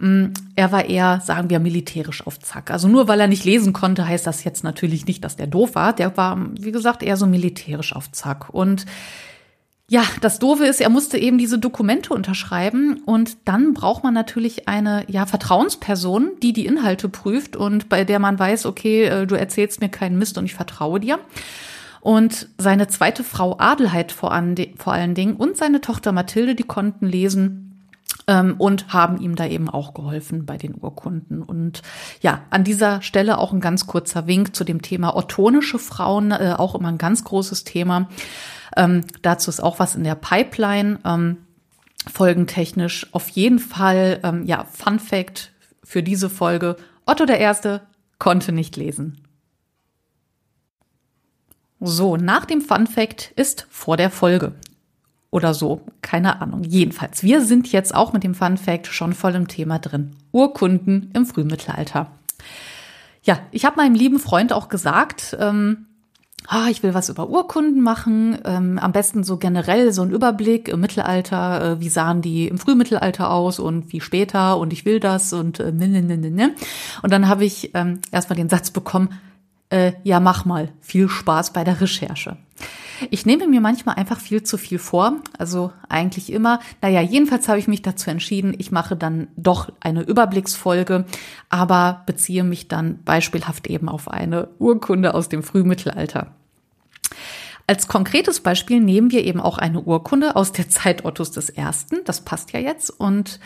ähm, 0.00 0.32
er 0.56 0.72
war 0.72 0.86
eher, 0.86 1.20
sagen 1.20 1.50
wir, 1.50 1.60
militärisch 1.60 2.26
auf 2.26 2.38
Zack. 2.40 2.70
Also 2.70 2.88
nur 2.88 3.08
weil 3.08 3.20
er 3.20 3.28
nicht 3.28 3.44
lesen 3.44 3.74
konnte, 3.74 4.06
heißt 4.06 4.26
das 4.26 4.42
jetzt 4.42 4.64
natürlich 4.64 5.06
nicht, 5.06 5.22
dass 5.22 5.36
der 5.36 5.46
doof 5.48 5.74
war. 5.74 5.92
Der 5.92 6.16
war, 6.16 6.38
wie 6.58 6.72
gesagt, 6.72 7.02
eher 7.02 7.18
so 7.18 7.26
militärisch 7.26 7.94
auf 7.94 8.10
Zack. 8.12 8.48
Und 8.48 8.86
ja, 9.90 10.04
das 10.20 10.38
Doofe 10.38 10.66
ist, 10.66 10.80
er 10.80 10.88
musste 10.88 11.18
eben 11.18 11.36
diese 11.36 11.58
Dokumente 11.58 12.14
unterschreiben 12.14 13.02
und 13.06 13.38
dann 13.44 13.74
braucht 13.74 14.04
man 14.04 14.14
natürlich 14.14 14.68
eine 14.68 15.04
ja, 15.08 15.26
Vertrauensperson, 15.26 16.30
die 16.40 16.52
die 16.52 16.64
Inhalte 16.64 17.08
prüft 17.08 17.56
und 17.56 17.88
bei 17.88 18.04
der 18.04 18.20
man 18.20 18.38
weiß, 18.38 18.66
okay, 18.66 19.06
äh, 19.06 19.26
du 19.26 19.34
erzählst 19.34 19.80
mir 19.80 19.88
keinen 19.88 20.16
Mist 20.16 20.38
und 20.38 20.44
ich 20.44 20.54
vertraue 20.54 21.00
dir. 21.00 21.18
Und 22.00 22.48
seine 22.56 22.86
zweite 22.86 23.24
Frau 23.24 23.58
Adelheid 23.58 24.12
vor, 24.12 24.30
an, 24.30 24.54
vor 24.76 24.92
allen 24.92 25.16
Dingen 25.16 25.34
und 25.34 25.56
seine 25.56 25.80
Tochter 25.80 26.12
Mathilde, 26.12 26.54
die 26.54 26.62
konnten 26.62 27.08
lesen 27.08 27.88
ähm, 28.28 28.54
und 28.58 28.92
haben 28.92 29.20
ihm 29.20 29.34
da 29.34 29.44
eben 29.46 29.68
auch 29.68 29.92
geholfen 29.92 30.46
bei 30.46 30.56
den 30.56 30.76
Urkunden. 30.80 31.42
Und 31.42 31.82
ja, 32.20 32.42
an 32.50 32.62
dieser 32.62 33.02
Stelle 33.02 33.38
auch 33.38 33.52
ein 33.52 33.60
ganz 33.60 33.88
kurzer 33.88 34.28
Wink 34.28 34.54
zu 34.54 34.62
dem 34.62 34.82
Thema 34.82 35.16
ottonische 35.16 35.80
Frauen, 35.80 36.30
äh, 36.30 36.54
auch 36.56 36.76
immer 36.76 36.90
ein 36.90 36.98
ganz 36.98 37.24
großes 37.24 37.64
Thema. 37.64 38.08
Ähm, 38.76 39.04
dazu 39.22 39.50
ist 39.50 39.60
auch 39.60 39.78
was 39.78 39.94
in 39.94 40.04
der 40.04 40.14
Pipeline. 40.14 40.98
Ähm, 41.04 41.38
folgentechnisch 42.10 43.08
auf 43.12 43.28
jeden 43.28 43.58
Fall, 43.58 44.20
ähm, 44.22 44.44
ja, 44.46 44.64
Fun 44.64 44.98
Fact 44.98 45.52
für 45.84 46.02
diese 46.02 46.30
Folge. 46.30 46.76
Otto 47.06 47.26
der 47.26 47.38
Erste 47.40 47.82
konnte 48.18 48.52
nicht 48.52 48.76
lesen. 48.76 49.20
So, 51.80 52.16
nach 52.16 52.44
dem 52.44 52.60
Fun 52.60 52.86
Fact 52.86 53.32
ist 53.36 53.66
vor 53.70 53.96
der 53.96 54.10
Folge. 54.10 54.54
oder 55.30 55.54
so. 55.54 55.82
Keine 56.02 56.40
Ahnung. 56.40 56.64
Jedenfalls, 56.64 57.22
wir 57.22 57.40
sind 57.40 57.70
jetzt 57.70 57.94
auch 57.94 58.12
mit 58.12 58.24
dem 58.24 58.34
Fun 58.34 58.56
Fact 58.56 58.88
schon 58.88 59.12
voll 59.12 59.34
im 59.34 59.48
Thema 59.48 59.78
drin. 59.78 60.16
Urkunden 60.32 61.10
im 61.14 61.24
Frühmittelalter. 61.26 62.10
Ja, 63.22 63.38
ich 63.52 63.64
habe 63.64 63.76
meinem 63.76 63.94
lieben 63.94 64.18
Freund 64.18 64.52
auch 64.52 64.68
gesagt, 64.68 65.36
ähm, 65.38 65.86
ah, 66.46 66.68
ich 66.70 66.82
will 66.82 66.94
was 66.94 67.08
über 67.08 67.28
Urkunden 67.28 67.80
machen, 67.82 68.38
ähm, 68.44 68.78
am 68.78 68.92
besten 68.92 69.24
so 69.24 69.36
generell 69.36 69.92
so 69.92 70.02
ein 70.02 70.10
Überblick 70.10 70.68
im 70.68 70.80
Mittelalter, 70.80 71.72
äh, 71.72 71.80
wie 71.80 71.88
sahen 71.88 72.22
die 72.22 72.48
im 72.48 72.58
Frühmittelalter 72.58 73.30
aus 73.30 73.58
und 73.58 73.92
wie 73.92 74.00
später 74.00 74.58
und 74.58 74.72
ich 74.72 74.84
will 74.84 75.00
das 75.00 75.32
und 75.32 75.60
äh, 75.60 75.72
ne, 75.72 75.88
ne, 75.88 76.02
ne, 76.02 76.16
ne. 76.16 76.30
ne. 76.30 76.54
Und 77.02 77.12
dann 77.12 77.28
habe 77.28 77.44
ich 77.44 77.70
ähm, 77.74 78.00
erstmal 78.10 78.36
den 78.36 78.48
Satz 78.48 78.70
bekommen, 78.70 79.10
äh, 79.70 79.92
ja, 80.02 80.20
mach 80.20 80.44
mal, 80.44 80.68
viel 80.80 81.08
Spaß 81.08 81.52
bei 81.52 81.64
der 81.64 81.80
Recherche. 81.80 82.36
Ich 83.08 83.24
nehme 83.24 83.46
mir 83.46 83.62
manchmal 83.62 83.94
einfach 83.94 84.20
viel 84.20 84.42
zu 84.42 84.58
viel 84.58 84.78
vor, 84.78 85.14
also 85.38 85.72
eigentlich 85.88 86.30
immer. 86.30 86.60
Naja, 86.82 87.00
jedenfalls 87.00 87.48
habe 87.48 87.58
ich 87.58 87.68
mich 87.68 87.80
dazu 87.80 88.10
entschieden, 88.10 88.54
ich 88.58 88.72
mache 88.72 88.94
dann 88.94 89.28
doch 89.36 89.72
eine 89.80 90.02
Überblicksfolge, 90.02 91.06
aber 91.48 92.02
beziehe 92.04 92.44
mich 92.44 92.68
dann 92.68 93.02
beispielhaft 93.04 93.68
eben 93.68 93.88
auf 93.88 94.08
eine 94.08 94.48
Urkunde 94.58 95.14
aus 95.14 95.30
dem 95.30 95.42
Frühmittelalter. 95.42 96.34
Als 97.66 97.86
konkretes 97.86 98.40
Beispiel 98.40 98.80
nehmen 98.80 99.12
wir 99.12 99.24
eben 99.24 99.40
auch 99.40 99.56
eine 99.56 99.80
Urkunde 99.80 100.36
aus 100.36 100.52
der 100.52 100.68
Zeit 100.68 101.04
Ottos 101.04 101.38
I. 101.50 101.64
Das 102.04 102.20
passt 102.22 102.52
ja 102.52 102.60
jetzt 102.60 102.90
und 102.90 103.40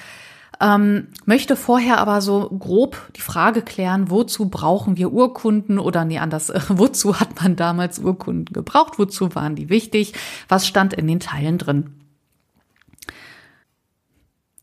ähm, 0.60 1.08
möchte 1.24 1.56
vorher 1.56 1.98
aber 1.98 2.20
so 2.20 2.48
grob 2.48 2.96
die 3.16 3.20
Frage 3.20 3.62
klären, 3.62 4.10
wozu 4.10 4.48
brauchen 4.48 4.96
wir 4.96 5.12
Urkunden 5.12 5.78
oder 5.78 6.04
nee, 6.04 6.18
anders, 6.18 6.52
wozu 6.68 7.20
hat 7.20 7.42
man 7.42 7.56
damals 7.56 7.98
Urkunden 7.98 8.52
gebraucht, 8.52 8.98
wozu 8.98 9.34
waren 9.34 9.56
die 9.56 9.68
wichtig, 9.68 10.12
was 10.48 10.66
stand 10.66 10.94
in 10.94 11.06
den 11.06 11.20
Teilen 11.20 11.58
drin. 11.58 11.94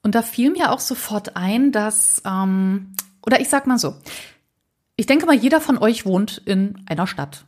Und 0.03 0.15
da 0.15 0.21
fiel 0.21 0.51
mir 0.51 0.71
auch 0.71 0.79
sofort 0.79 1.35
ein, 1.35 1.71
dass, 1.71 2.21
ähm, 2.25 2.93
oder 3.25 3.39
ich 3.39 3.49
sag 3.49 3.67
mal 3.67 3.77
so, 3.77 3.95
ich 4.95 5.05
denke 5.05 5.25
mal, 5.25 5.35
jeder 5.35 5.61
von 5.61 5.77
euch 5.77 6.05
wohnt 6.05 6.41
in 6.45 6.83
einer 6.87 7.07
Stadt 7.07 7.45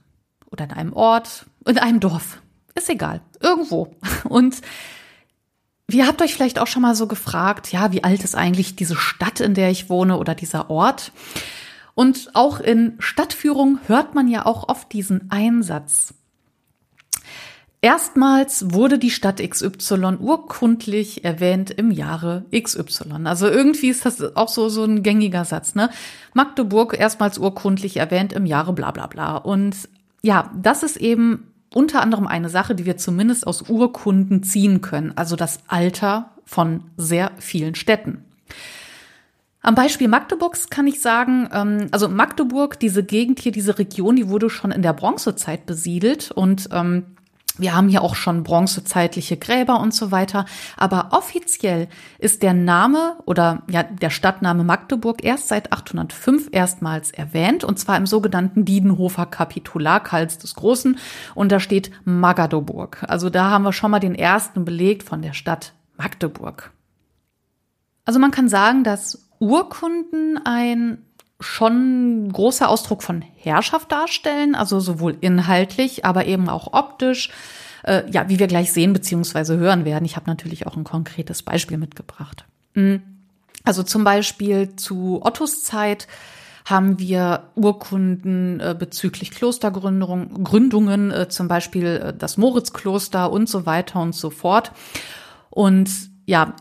oder 0.51 0.65
in 0.65 0.71
einem 0.71 0.93
Ort, 0.93 1.45
in 1.65 1.77
einem 1.77 1.99
Dorf. 1.99 2.41
Ist 2.75 2.89
egal, 2.89 3.21
irgendwo. 3.39 3.95
Und 4.23 4.61
Ihr 5.91 6.07
habt 6.07 6.21
euch 6.21 6.33
vielleicht 6.33 6.59
auch 6.59 6.67
schon 6.67 6.81
mal 6.81 6.95
so 6.95 7.07
gefragt, 7.07 7.71
ja, 7.71 7.91
wie 7.91 8.03
alt 8.03 8.23
ist 8.23 8.35
eigentlich 8.35 8.75
diese 8.75 8.95
Stadt, 8.95 9.39
in 9.39 9.53
der 9.53 9.69
ich 9.69 9.89
wohne 9.89 10.17
oder 10.17 10.33
dieser 10.33 10.69
Ort? 10.69 11.11
Und 11.93 12.31
auch 12.33 12.59
in 12.59 12.95
Stadtführung 12.99 13.79
hört 13.87 14.15
man 14.15 14.27
ja 14.27 14.45
auch 14.45 14.69
oft 14.69 14.91
diesen 14.93 15.29
Einsatz. 15.29 16.13
Erstmals 17.81 18.73
wurde 18.73 18.97
die 18.97 19.09
Stadt 19.09 19.41
XY 19.45 20.17
urkundlich 20.21 21.25
erwähnt 21.25 21.69
im 21.69 21.91
Jahre 21.91 22.45
XY. 22.55 23.25
Also 23.25 23.49
irgendwie 23.49 23.89
ist 23.89 24.05
das 24.05 24.37
auch 24.37 24.47
so, 24.47 24.69
so 24.69 24.85
ein 24.85 25.03
gängiger 25.03 25.43
Satz, 25.43 25.75
ne? 25.75 25.89
Magdeburg 26.33 26.97
erstmals 26.97 27.37
urkundlich 27.37 27.97
erwähnt 27.97 28.31
im 28.31 28.45
Jahre 28.45 28.71
bla 28.71 28.91
bla 28.91 29.07
bla. 29.07 29.35
Und 29.35 29.75
ja, 30.21 30.49
das 30.55 30.83
ist 30.83 30.95
eben 30.95 31.52
unter 31.75 32.01
anderem 32.01 32.27
eine 32.27 32.49
Sache, 32.49 32.75
die 32.75 32.85
wir 32.85 32.97
zumindest 32.97 33.47
aus 33.47 33.69
Urkunden 33.69 34.43
ziehen 34.43 34.81
können, 34.81 35.13
also 35.15 35.35
das 35.35 35.59
Alter 35.67 36.31
von 36.45 36.85
sehr 36.97 37.31
vielen 37.37 37.75
Städten. 37.75 38.25
Am 39.61 39.75
Beispiel 39.75 40.09
Magdeburgs 40.09 40.69
kann 40.69 40.87
ich 40.87 40.99
sagen, 40.99 41.47
ähm, 41.53 41.87
also 41.91 42.09
Magdeburg, 42.09 42.79
diese 42.79 43.01
Gegend 43.01 43.39
hier, 43.39 43.53
diese 43.53 43.79
Region, 43.79 44.17
die 44.17 44.27
wurde 44.27 44.49
schon 44.49 44.71
in 44.71 44.81
der 44.81 44.91
Bronzezeit 44.91 45.65
besiedelt 45.65 46.31
und 46.31 46.67
ähm, 46.73 47.05
wir 47.57 47.75
haben 47.75 47.89
hier 47.89 48.01
auch 48.01 48.15
schon 48.15 48.43
bronzezeitliche 48.43 49.37
Gräber 49.37 49.79
und 49.79 49.93
so 49.93 50.11
weiter. 50.11 50.45
Aber 50.75 51.09
offiziell 51.11 51.87
ist 52.17 52.41
der 52.41 52.53
Name 52.53 53.17
oder 53.25 53.61
ja, 53.69 53.83
der 53.83 54.09
Stadtname 54.09 54.63
Magdeburg 54.63 55.23
erst 55.23 55.49
seit 55.49 55.71
805 55.71 56.49
erstmals 56.51 57.11
erwähnt 57.11 57.63
und 57.63 57.77
zwar 57.77 57.97
im 57.97 58.07
sogenannten 58.07 58.65
Diedenhofer 58.65 59.27
Kapitular 59.27 60.01
Karls 60.01 60.39
des 60.39 60.55
Großen 60.55 60.97
und 61.35 61.51
da 61.51 61.59
steht 61.59 61.91
Magadoburg. 62.05 63.05
Also 63.07 63.29
da 63.29 63.49
haben 63.51 63.63
wir 63.63 63.73
schon 63.73 63.91
mal 63.91 63.99
den 63.99 64.15
ersten 64.15 64.65
Beleg 64.65 65.03
von 65.03 65.21
der 65.21 65.33
Stadt 65.33 65.73
Magdeburg. 65.95 66.71
Also 68.05 68.19
man 68.19 68.31
kann 68.31 68.49
sagen, 68.49 68.83
dass 68.83 69.29
Urkunden 69.39 70.39
ein 70.43 71.05
schon 71.43 72.31
großer 72.31 72.69
Ausdruck 72.69 73.03
von 73.03 73.23
Herrschaft 73.37 73.91
darstellen, 73.91 74.55
also 74.55 74.79
sowohl 74.79 75.17
inhaltlich, 75.21 76.05
aber 76.05 76.25
eben 76.25 76.49
auch 76.49 76.73
optisch. 76.73 77.29
Äh, 77.83 78.09
ja, 78.09 78.29
wie 78.29 78.39
wir 78.39 78.47
gleich 78.47 78.71
sehen 78.71 78.93
bzw. 78.93 79.57
hören 79.57 79.85
werden. 79.85 80.05
Ich 80.05 80.15
habe 80.15 80.29
natürlich 80.29 80.65
auch 80.67 80.77
ein 80.77 80.85
konkretes 80.85 81.43
Beispiel 81.43 81.77
mitgebracht. 81.77 82.45
Mhm. 82.75 83.01
Also 83.65 83.83
zum 83.83 84.03
Beispiel 84.03 84.75
zu 84.75 85.21
Ottos 85.23 85.63
Zeit 85.63 86.07
haben 86.65 86.97
wir 86.99 87.49
Urkunden 87.55 88.59
äh, 88.59 88.75
bezüglich 88.77 89.31
Klostergründungen, 89.31 90.43
Gründungen, 90.43 91.11
äh, 91.11 91.27
zum 91.27 91.47
Beispiel 91.47 91.85
äh, 91.85 92.13
das 92.17 92.37
Moritzkloster 92.37 93.31
und 93.31 93.49
so 93.49 93.65
weiter 93.65 93.99
und 93.99 94.15
so 94.15 94.29
fort. 94.29 94.71
Und 95.49 95.89
ja, 96.25 96.55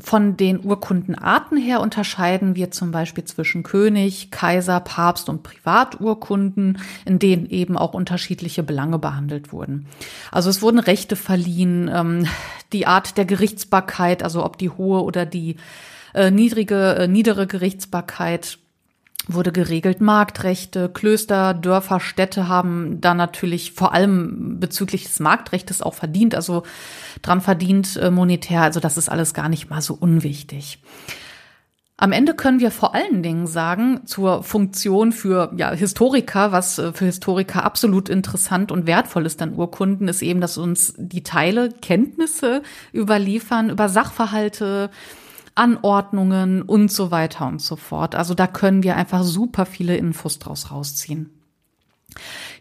von 0.00 0.36
den 0.36 0.64
Urkundenarten 0.64 1.56
her 1.56 1.80
unterscheiden 1.80 2.56
wir 2.56 2.72
zum 2.72 2.90
Beispiel 2.90 3.24
zwischen 3.24 3.62
König, 3.62 4.32
Kaiser, 4.32 4.80
Papst 4.80 5.28
und 5.28 5.44
Privaturkunden, 5.44 6.78
in 7.04 7.20
denen 7.20 7.48
eben 7.48 7.78
auch 7.78 7.94
unterschiedliche 7.94 8.64
Belange 8.64 8.98
behandelt 8.98 9.52
wurden. 9.52 9.86
Also 10.32 10.50
es 10.50 10.62
wurden 10.62 10.80
Rechte 10.80 11.14
verliehen, 11.14 11.88
ähm, 11.92 12.26
die 12.72 12.86
Art 12.88 13.16
der 13.16 13.24
Gerichtsbarkeit, 13.24 14.24
also 14.24 14.44
ob 14.44 14.58
die 14.58 14.70
hohe 14.70 15.02
oder 15.04 15.24
die 15.24 15.56
äh, 16.12 16.32
niedrige, 16.32 16.96
äh, 16.96 17.08
niedere 17.08 17.46
Gerichtsbarkeit 17.46 18.58
wurde 19.28 19.52
geregelt. 19.52 20.00
Marktrechte, 20.00 20.88
Klöster, 20.88 21.54
Dörfer, 21.54 22.00
Städte 22.00 22.48
haben 22.48 23.00
da 23.00 23.14
natürlich 23.14 23.72
vor 23.72 23.94
allem 23.94 24.58
bezüglich 24.58 25.04
des 25.04 25.20
Marktrechtes 25.20 25.82
auch 25.82 25.94
verdient, 25.94 26.34
also 26.34 26.64
dran 27.22 27.40
verdient 27.40 27.96
äh, 27.96 28.10
monetär. 28.10 28.62
Also 28.62 28.80
das 28.80 28.96
ist 28.96 29.08
alles 29.08 29.34
gar 29.34 29.48
nicht 29.48 29.70
mal 29.70 29.82
so 29.82 29.94
unwichtig. 29.94 30.80
Am 32.00 32.12
Ende 32.12 32.34
können 32.34 32.60
wir 32.60 32.70
vor 32.70 32.94
allen 32.94 33.24
Dingen 33.24 33.48
sagen, 33.48 34.06
zur 34.06 34.44
Funktion 34.44 35.10
für 35.10 35.52
ja, 35.56 35.72
Historiker, 35.72 36.52
was 36.52 36.78
äh, 36.78 36.92
für 36.92 37.06
Historiker 37.06 37.64
absolut 37.64 38.08
interessant 38.08 38.70
und 38.70 38.86
wertvoll 38.86 39.26
ist 39.26 39.42
an 39.42 39.56
Urkunden, 39.56 40.06
ist 40.06 40.22
eben, 40.22 40.40
dass 40.40 40.58
uns 40.58 40.94
die 40.96 41.24
Teile 41.24 41.70
Kenntnisse 41.82 42.62
überliefern 42.94 43.68
über 43.68 43.88
Sachverhalte, 43.88 44.90
Anordnungen 45.58 46.62
und 46.62 46.90
so 46.90 47.10
weiter 47.10 47.46
und 47.46 47.60
so 47.60 47.76
fort. 47.76 48.14
Also 48.14 48.34
da 48.34 48.46
können 48.46 48.82
wir 48.82 48.96
einfach 48.96 49.22
super 49.22 49.66
viele 49.66 49.96
Infos 49.96 50.38
draus 50.38 50.70
rausziehen. 50.70 51.30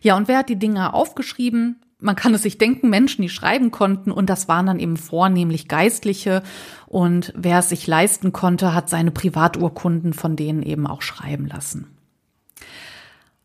Ja, 0.01 0.17
und 0.17 0.27
wer 0.27 0.39
hat 0.39 0.49
die 0.49 0.59
Dinge 0.59 0.93
aufgeschrieben? 0.93 1.77
Man 1.99 2.15
kann 2.15 2.33
es 2.33 2.43
sich 2.43 2.57
denken, 2.57 2.89
Menschen, 2.89 3.23
die 3.23 3.29
schreiben 3.29 3.71
konnten, 3.71 4.11
und 4.11 4.29
das 4.29 4.47
waren 4.47 4.67
dann 4.67 4.79
eben 4.79 4.97
vornehmlich 4.97 5.67
Geistliche. 5.67 6.43
Und 6.85 7.33
wer 7.35 7.59
es 7.59 7.69
sich 7.69 7.87
leisten 7.87 8.33
konnte, 8.33 8.73
hat 8.73 8.89
seine 8.89 9.11
Privaturkunden 9.11 10.13
von 10.13 10.35
denen 10.35 10.61
eben 10.61 10.85
auch 10.85 11.01
schreiben 11.01 11.47
lassen. 11.47 11.96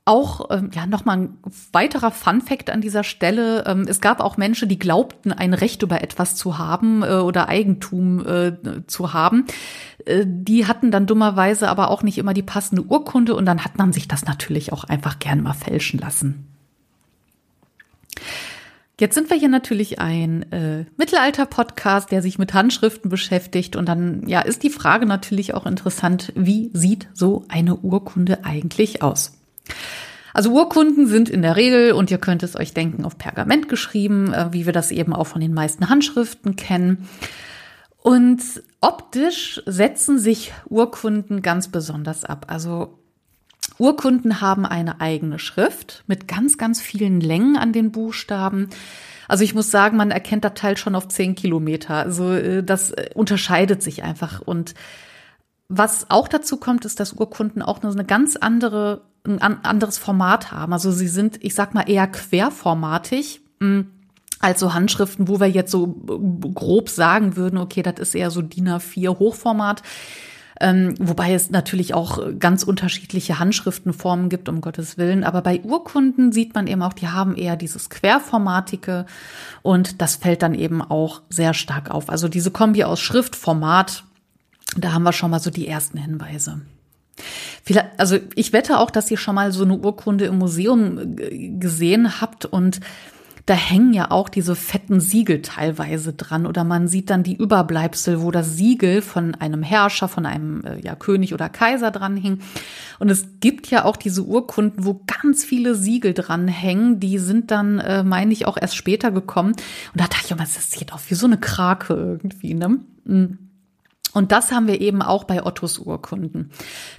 Auch 0.05 0.51
ähm, 0.51 0.71
ja 0.75 0.85
nochmal 0.87 1.19
ein 1.19 1.38
weiterer 1.73 2.11
Fun-Fact 2.11 2.71
an 2.71 2.81
dieser 2.81 3.05
Stelle: 3.05 3.65
ähm, 3.67 3.87
Es 3.88 4.01
gab 4.01 4.21
auch 4.21 4.37
Menschen, 4.37 4.69
die 4.69 4.79
glaubten, 4.79 5.33
ein 5.33 5.55
Recht 5.55 5.83
über 5.83 6.03
etwas 6.03 6.35
zu 6.35 6.59
haben 6.59 7.03
äh, 7.03 7.15
oder 7.15 7.49
Eigentum 7.49 8.27
äh, 8.27 8.53
zu 8.88 9.12
haben. 9.12 9.47
Äh, 10.05 10.25
die 10.27 10.67
hatten 10.67 10.91
dann 10.91 11.07
dummerweise 11.07 11.69
aber 11.69 11.88
auch 11.91 12.03
nicht 12.03 12.19
immer 12.19 12.35
die 12.35 12.43
passende 12.43 12.83
Urkunde 12.83 13.37
und 13.37 13.47
dann 13.47 13.65
hat 13.65 13.79
man 13.79 13.93
sich 13.93 14.09
das 14.09 14.25
natürlich 14.25 14.73
auch 14.73 14.85
einfach 14.85 15.21
gern 15.21 15.41
mal 15.41 15.53
fälschen 15.53 16.01
lassen. 16.01 16.49
Jetzt 19.01 19.15
sind 19.15 19.31
wir 19.31 19.37
hier 19.37 19.49
natürlich 19.49 20.01
ein 20.01 20.51
äh, 20.53 20.85
Mittelalter-Podcast, 20.97 22.11
der 22.12 22.23
sich 22.23 22.38
mit 22.38 22.55
Handschriften 22.55 23.11
beschäftigt. 23.11 23.75
Und 23.75 23.88
dann 23.88 24.29
ja, 24.29 24.41
ist 24.41 24.62
die 24.62 24.71
Frage 24.71 25.07
natürlich 25.07 25.55
auch 25.55 25.67
interessant, 25.67 26.33
wie 26.37 26.71
sieht 26.73 27.09
so 27.12 27.45
eine 27.49 27.77
Urkunde 27.77 28.45
eigentlich 28.45 29.03
aus? 29.03 29.41
Also 30.35 30.51
Urkunden 30.53 31.07
sind 31.07 31.29
in 31.29 31.42
der 31.42 31.57
Regel, 31.57 31.92
und 31.92 32.11
ihr 32.11 32.18
könnt 32.18 32.42
es 32.42 32.57
euch 32.57 32.72
denken, 32.72 33.05
auf 33.05 33.18
Pergament 33.18 33.68
geschrieben, 33.68 34.33
äh, 34.33 34.53
wie 34.53 34.66
wir 34.66 34.72
das 34.72 34.90
eben 34.90 35.12
auch 35.12 35.27
von 35.27 35.40
den 35.40 35.55
meisten 35.55 35.88
Handschriften 35.88 36.57
kennen. 36.57 37.09
Und 37.98 38.42
optisch 38.81 39.62
setzen 39.66 40.18
sich 40.18 40.53
Urkunden 40.68 41.42
ganz 41.42 41.68
besonders 41.68 42.25
ab. 42.25 42.46
Also 42.48 42.98
Urkunden 43.79 44.40
haben 44.40 44.66
eine 44.66 45.01
eigene 45.01 45.38
Schrift 45.38 46.03
mit 46.07 46.27
ganz, 46.27 46.59
ganz 46.59 46.81
vielen 46.81 47.20
Längen 47.20 47.57
an 47.57 47.72
den 47.72 47.92
Buchstaben. 47.92 48.70
Also 49.29 49.44
ich 49.44 49.55
muss 49.55 49.70
sagen, 49.70 49.96
man 49.96 50.11
erkennt 50.11 50.44
das 50.44 50.55
Teil 50.55 50.77
schon 50.77 50.94
auf 50.96 51.09
zehn 51.09 51.35
Kilometer. 51.35 51.94
Also 51.94 52.33
äh, 52.33 52.64
das 52.64 52.90
äh, 52.90 53.11
unterscheidet 53.14 53.83
sich 53.83 54.03
einfach. 54.03 54.40
Und 54.40 54.75
was 55.68 56.11
auch 56.11 56.27
dazu 56.27 56.57
kommt, 56.57 56.85
ist, 56.85 57.01
dass 57.01 57.12
Urkunden 57.12 57.62
auch 57.62 57.83
eine 57.83 58.05
ganz 58.05 58.37
andere 58.37 59.03
ein 59.24 59.40
anderes 59.64 59.98
Format 59.98 60.50
haben. 60.52 60.72
Also 60.72 60.90
sie 60.90 61.08
sind, 61.08 61.42
ich 61.44 61.54
sag 61.54 61.74
mal, 61.74 61.88
eher 61.88 62.06
querformatig. 62.06 63.40
Mm, 63.61 63.82
Also 64.40 64.74
Handschriften, 64.74 65.28
wo 65.28 65.38
wir 65.38 65.46
jetzt 65.46 65.70
so 65.70 65.87
grob 66.54 66.88
sagen 66.88 67.37
würden, 67.37 67.58
okay, 67.58 67.82
das 67.82 68.00
ist 68.00 68.14
eher 68.16 68.32
so 68.32 68.42
DIN 68.42 68.68
A4 68.68 69.18
Hochformat. 69.20 69.82
Ähm, 70.61 70.94
wobei 70.98 71.32
es 71.32 71.50
natürlich 71.50 71.94
auch 71.94 72.20
ganz 72.38 72.62
unterschiedliche 72.62 73.38
Handschriftenformen 73.38 74.28
gibt, 74.28 74.48
um 74.48 74.61
Gottes 74.61 74.98
Willen. 74.98 75.24
Aber 75.24 75.42
bei 75.42 75.61
Urkunden 75.62 76.32
sieht 76.32 76.54
man 76.54 76.66
eben 76.66 76.82
auch, 76.82 76.92
die 76.92 77.08
haben 77.08 77.37
eher 77.37 77.56
dieses 77.56 77.88
Querformatige 77.90 79.06
und 79.62 80.00
das 80.02 80.16
fällt 80.16 80.42
dann 80.42 80.54
eben 80.54 80.82
auch 80.82 81.22
sehr 81.30 81.54
stark 81.54 81.90
auf. 81.90 82.11
Also 82.11 82.28
diese 82.28 82.50
Kombi 82.50 82.85
aus 82.85 83.00
Schrift, 83.00 83.35
Format, 83.35 84.04
da 84.76 84.92
haben 84.92 85.04
wir 85.04 85.12
schon 85.12 85.30
mal 85.30 85.40
so 85.40 85.50
die 85.50 85.66
ersten 85.68 85.98
Hinweise. 85.98 86.61
Also 87.96 88.18
ich 88.35 88.53
wette 88.53 88.79
auch, 88.79 88.90
dass 88.90 89.11
ihr 89.11 89.18
schon 89.18 89.35
mal 89.35 89.53
so 89.53 89.64
eine 89.64 89.77
Urkunde 89.77 90.25
im 90.27 90.38
Museum 90.38 91.16
äh, 91.18 91.48
gesehen 91.59 92.20
habt 92.20 92.44
und 92.44 92.81
da 93.46 93.55
hängen 93.55 93.92
ja 93.92 94.11
auch 94.11 94.29
diese 94.29 94.55
fetten 94.55 95.01
Siegel 95.01 95.42
teilweise 95.42 96.12
dran 96.12 96.46
oder 96.46 96.62
man 96.62 96.87
sieht 96.87 97.11
dann 97.11 97.25
die 97.25 97.37
Überbleibsel, 97.37 98.22
wo 98.22 98.31
das 98.31 98.57
Siegel 98.57 99.03
von 99.03 99.35
einem 99.35 99.64
Herrscher, 99.64 100.07
von 100.07 100.27
einem 100.27 100.64
äh, 100.64 100.81
ja, 100.81 100.94
König 100.94 101.35
oder 101.35 101.48
Kaiser 101.48 101.90
dran 101.90 102.16
hing. 102.16 102.38
Und 103.01 103.11
es 103.11 103.27
gibt 103.40 103.68
ja 103.68 103.85
auch 103.85 103.96
diese 103.96 104.22
Urkunden, 104.22 104.85
wo 104.85 105.03
ganz 105.07 105.44
viele 105.44 105.75
Siegel 105.75 106.14
dran 106.14 106.46
hängen. 106.46 107.01
Die 107.01 107.18
sind 107.18 107.51
dann, 107.51 107.81
äh, 107.81 108.05
meine 108.05 108.33
ich, 108.33 108.46
auch 108.46 108.57
erst 108.61 108.77
später 108.77 109.11
gekommen. 109.11 109.53
Und 109.53 110.01
da 110.01 110.05
dachte 110.05 110.27
ich 110.27 110.31
immer, 110.31 110.42
das 110.42 110.70
sieht 110.70 110.92
aus 110.92 111.11
wie 111.11 111.14
so 111.14 111.27
eine 111.27 111.38
Krake 111.38 111.94
irgendwie, 111.94 112.55
ne? 112.55 112.79
Mhm. 113.05 113.41
Und 114.12 114.31
das 114.31 114.53
haben 114.53 114.66
wir 114.66 114.81
eben 114.81 115.01
auch 115.03 115.25
bei 115.25 115.44
Ottos 115.44 115.79
Urkunden. 115.79 116.51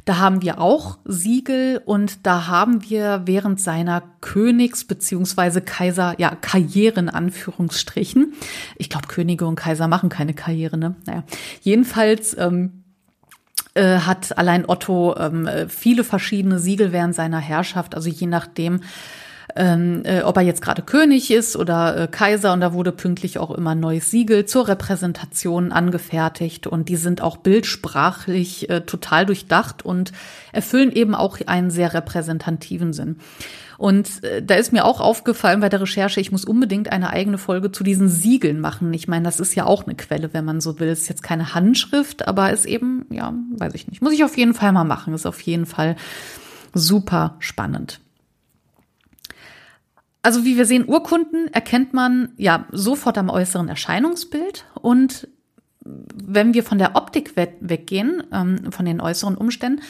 Da 0.06 0.18
haben 0.18 0.42
wir 0.42 0.60
auch 0.60 0.98
Siegel 1.06 1.82
und 1.86 2.26
da 2.26 2.48
haben 2.48 2.90
wir 2.90 3.22
während 3.26 3.62
seiner 3.62 4.04
Königs- 4.22 4.86
beziehungsweise 4.86 5.62
Kaiser, 5.62 6.16
ja, 6.18 6.36
Karriere 6.36 7.00
in 7.00 7.10
Anführungsstrichen. 7.10 8.34
Ich 8.78 8.90
glaube, 8.90 9.08
Könige 9.08 9.46
und 9.46 9.56
Kaiser 9.56 9.88
machen 9.88 10.10
keine 10.10 10.34
Karriere, 10.34 10.78
ne? 10.78 10.96
Naja. 11.06 11.24
Jedenfalls, 11.62 12.36
ähm, 12.38 12.84
äh, 13.76 14.00
hat 14.00 14.38
allein 14.38 14.68
Otto 14.68 15.16
ähm, 15.18 15.50
viele 15.68 16.04
verschiedene 16.04 16.60
Siegel 16.60 16.92
während 16.92 17.16
seiner 17.16 17.40
Herrschaft, 17.40 17.96
also 17.96 18.08
je 18.08 18.28
nachdem, 18.28 18.82
ähm, 19.56 20.04
äh, 20.06 20.22
ob 20.22 20.38
er 20.38 20.44
jetzt 20.44 20.62
gerade 20.62 20.82
König 20.82 21.32
ist 21.32 21.56
oder 21.56 21.98
äh, 21.98 22.08
Kaiser 22.08 22.54
und 22.54 22.62
da 22.62 22.74
wurde 22.74 22.92
pünktlich 22.92 23.38
auch 23.38 23.52
immer 23.52 23.72
ein 23.72 23.80
neues 23.80 24.10
Siegel 24.10 24.46
zur 24.46 24.68
Repräsentation 24.68 25.72
angefertigt 25.72 26.68
und 26.68 26.90
die 26.90 26.96
sind 26.96 27.22
auch 27.22 27.38
bildsprachlich 27.38 28.70
äh, 28.70 28.82
total 28.82 29.26
durchdacht 29.26 29.86
und 29.86 30.12
erfüllen 30.52 30.92
eben 30.92 31.16
auch 31.16 31.40
einen 31.46 31.72
sehr 31.72 31.94
repräsentativen 31.94 32.94
Sinn. 32.94 33.18
Und 33.78 34.24
äh, 34.24 34.42
da 34.42 34.56
ist 34.56 34.72
mir 34.72 34.86
auch 34.86 35.02
aufgefallen 35.02 35.60
bei 35.60 35.70
der 35.70 35.82
Recherche, 35.82 36.22
ich 36.22 36.32
muss 36.32 36.46
unbedingt 36.46 36.92
eine 36.92 37.10
eigene 37.10 37.38
Folge 37.38 37.72
zu 37.72 37.84
diesen 37.84 38.08
Siegeln 38.08 38.60
machen. 38.60 38.94
Ich 38.94 39.08
meine, 39.08 39.26
das 39.26 39.40
ist 39.40 39.56
ja 39.56 39.66
auch 39.66 39.84
eine 39.86 39.96
Quelle, 39.96 40.34
wenn 40.34 40.46
man 40.46 40.62
so 40.62 40.80
will. 40.80 40.90
Es 40.90 41.02
ist 41.02 41.10
jetzt 41.10 41.24
keine 41.24 41.54
Handschrift, 41.54 42.28
aber 42.28 42.52
ist 42.52 42.66
eben, 42.66 43.06
ja, 43.10 43.34
weiß 43.58 43.74
ich 43.74 43.88
nicht. 43.88 44.02
Muss 44.02 44.14
ich 44.14 44.24
auf 44.24 44.38
jeden 44.38 44.54
Fall 44.54 44.72
mal 44.72 44.84
machen. 44.84 45.14
Ist 45.14 45.26
auf 45.26 45.42
jeden 45.42 45.66
Fall 45.66 45.96
super 46.74 47.36
spannend. 47.40 48.00
Also 50.24 50.46
wie 50.46 50.58
wir 50.58 50.66
sehen, 50.66 50.86
Urkunden 50.88 51.54
erkennt 51.54 51.94
man 51.94 52.30
ja 52.38 52.66
sofort 52.72 53.18
am 53.18 53.30
äußeren 53.30 53.68
Erscheinungsbild 53.68 54.66
und 54.82 55.28
wenn 55.86 56.54
wir 56.54 56.64
von 56.64 56.78
der 56.78 56.96
Optik 56.96 57.36
weggehen, 57.36 58.24
ähm, 58.32 58.72
von 58.72 58.86
den 58.86 59.02
äußeren 59.02 59.36
Umständen, 59.36 59.82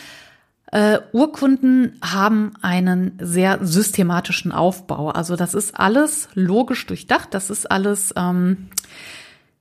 äh, 0.71 0.99
Urkunden 1.11 1.99
haben 2.03 2.53
einen 2.63 3.19
sehr 3.21 3.63
systematischen 3.63 4.51
Aufbau. 4.51 5.09
Also 5.09 5.35
das 5.35 5.53
ist 5.53 5.79
alles 5.79 6.29
logisch 6.33 6.87
durchdacht, 6.87 7.35
das 7.35 7.51
ist 7.51 7.69
alles, 7.69 8.11
ähm, 8.17 8.69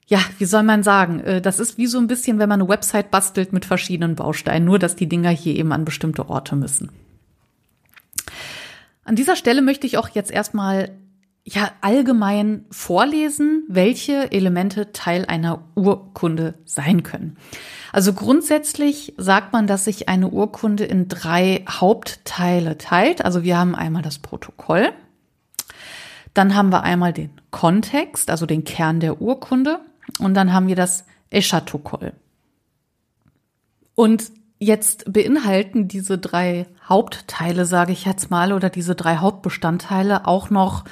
ja, 0.06 0.20
wie 0.38 0.46
soll 0.46 0.62
man 0.62 0.82
sagen, 0.82 1.20
äh, 1.20 1.42
das 1.42 1.60
ist 1.60 1.76
wie 1.76 1.86
so 1.86 1.98
ein 1.98 2.06
bisschen, 2.06 2.38
wenn 2.38 2.48
man 2.48 2.62
eine 2.62 2.70
Website 2.70 3.10
bastelt 3.10 3.52
mit 3.52 3.66
verschiedenen 3.66 4.16
Bausteinen, 4.16 4.64
nur 4.64 4.78
dass 4.78 4.96
die 4.96 5.08
Dinger 5.08 5.28
hier 5.28 5.54
eben 5.54 5.72
an 5.72 5.84
bestimmte 5.84 6.30
Orte 6.30 6.56
müssen. 6.56 6.88
An 9.04 9.16
dieser 9.16 9.36
Stelle 9.36 9.62
möchte 9.62 9.86
ich 9.86 9.98
auch 9.98 10.08
jetzt 10.08 10.30
erstmal 10.30 10.90
ja 11.44 11.72
allgemein 11.80 12.64
vorlesen, 12.70 13.64
welche 13.68 14.30
Elemente 14.30 14.92
Teil 14.92 15.24
einer 15.26 15.64
Urkunde 15.74 16.54
sein 16.64 17.02
können. 17.02 17.36
Also 17.92 18.12
grundsätzlich 18.12 19.14
sagt 19.16 19.52
man, 19.52 19.66
dass 19.66 19.84
sich 19.84 20.08
eine 20.08 20.28
Urkunde 20.28 20.84
in 20.84 21.08
drei 21.08 21.64
Hauptteile 21.68 22.78
teilt. 22.78 23.24
Also 23.24 23.42
wir 23.42 23.58
haben 23.58 23.74
einmal 23.74 24.02
das 24.02 24.20
Protokoll, 24.20 24.92
dann 26.34 26.54
haben 26.54 26.70
wir 26.70 26.82
einmal 26.82 27.12
den 27.12 27.30
Kontext, 27.50 28.30
also 28.30 28.46
den 28.46 28.64
Kern 28.64 29.00
der 29.00 29.20
Urkunde, 29.20 29.80
und 30.18 30.34
dann 30.34 30.52
haben 30.52 30.68
wir 30.68 30.76
das 30.76 31.04
Eschatokoll. 31.30 32.12
Und 33.94 34.30
Jetzt 34.62 35.12
beinhalten 35.12 35.88
diese 35.88 36.18
drei 36.18 36.66
Hauptteile, 36.88 37.64
sage 37.64 37.90
ich 37.90 38.04
jetzt 38.04 38.30
mal, 38.30 38.52
oder 38.52 38.70
diese 38.70 38.94
drei 38.94 39.16
Hauptbestandteile 39.16 40.24
auch 40.28 40.50
noch 40.50 40.84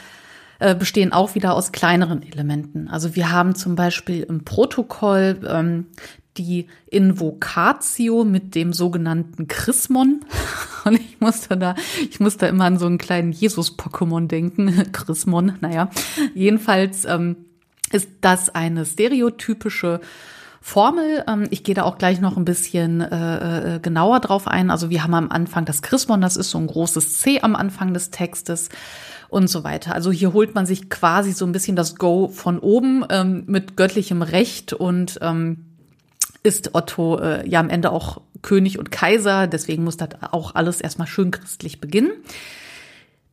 äh, 0.58 0.74
bestehen 0.74 1.12
auch 1.12 1.36
wieder 1.36 1.54
aus 1.54 1.70
kleineren 1.70 2.24
Elementen. 2.24 2.88
Also 2.88 3.14
wir 3.14 3.30
haben 3.30 3.54
zum 3.54 3.76
Beispiel 3.76 4.24
im 4.24 4.42
Protokoll 4.42 5.38
ähm, 5.48 5.86
die 6.36 6.66
Invocatio 6.90 8.24
mit 8.24 8.56
dem 8.56 8.72
sogenannten 8.72 9.46
Chrismon. 9.46 10.24
Und 10.84 10.94
ich 10.94 11.20
musste 11.20 11.56
da, 11.56 11.76
ich 12.10 12.18
musste 12.18 12.46
immer 12.46 12.64
an 12.64 12.76
so 12.76 12.86
einen 12.86 12.98
kleinen 12.98 13.30
Jesus-Pokémon 13.30 14.26
denken. 14.26 14.84
Chrismon, 14.92 15.58
naja. 15.60 15.90
Jedenfalls 16.34 17.04
ähm, 17.04 17.36
ist 17.92 18.08
das 18.20 18.52
eine 18.52 18.84
stereotypische 18.84 20.00
Formel. 20.60 21.24
Ähm, 21.26 21.46
ich 21.50 21.64
gehe 21.64 21.74
da 21.74 21.84
auch 21.84 21.98
gleich 21.98 22.20
noch 22.20 22.36
ein 22.36 22.44
bisschen 22.44 23.00
äh, 23.00 23.76
äh, 23.76 23.80
genauer 23.80 24.20
drauf 24.20 24.46
ein. 24.46 24.70
Also 24.70 24.90
wir 24.90 25.02
haben 25.02 25.14
am 25.14 25.30
Anfang 25.30 25.64
das 25.64 25.82
Chrismon, 25.82 26.20
das 26.20 26.36
ist 26.36 26.50
so 26.50 26.58
ein 26.58 26.66
großes 26.66 27.18
C 27.18 27.40
am 27.40 27.56
Anfang 27.56 27.94
des 27.94 28.10
Textes 28.10 28.68
und 29.28 29.48
so 29.48 29.64
weiter. 29.64 29.94
Also 29.94 30.10
hier 30.10 30.32
holt 30.32 30.54
man 30.54 30.66
sich 30.66 30.90
quasi 30.90 31.32
so 31.32 31.46
ein 31.46 31.52
bisschen 31.52 31.76
das 31.76 31.96
Go 31.96 32.28
von 32.28 32.58
oben 32.58 33.04
ähm, 33.08 33.44
mit 33.46 33.76
göttlichem 33.76 34.22
Recht 34.22 34.72
und 34.72 35.18
ähm, 35.22 35.64
ist 36.42 36.74
Otto 36.74 37.18
äh, 37.18 37.48
ja 37.48 37.60
am 37.60 37.70
Ende 37.70 37.90
auch 37.90 38.20
König 38.42 38.78
und 38.78 38.90
Kaiser. 38.90 39.46
Deswegen 39.46 39.84
muss 39.84 39.96
das 39.96 40.10
auch 40.30 40.54
alles 40.54 40.80
erstmal 40.80 41.06
schön 41.06 41.30
christlich 41.30 41.80
beginnen. 41.80 42.10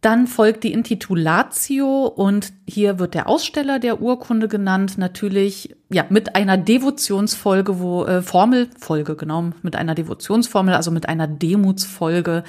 Dann 0.01 0.27
folgt 0.27 0.63
die 0.63 0.73
Intitulatio 0.73 2.05
und 2.05 2.53
hier 2.67 2.99
wird 2.99 3.15
der 3.15 3.27
Aussteller 3.27 3.79
der 3.79 3.99
Urkunde 3.99 4.47
genannt, 4.47 4.97
natürlich 4.97 5.75
ja 5.89 6.05
mit 6.09 6.35
einer 6.35 6.55
Devotionsfolge, 6.55 7.79
wo 7.79 8.05
äh, 8.05 8.21
Formelfolge 8.21 9.15
genau 9.15 9.49
mit 9.63 9.75
einer 9.75 9.95
Devotionsformel, 9.95 10.75
also 10.75 10.91
mit 10.91 11.09
einer 11.09 11.27
Demutsfolge. 11.27 12.43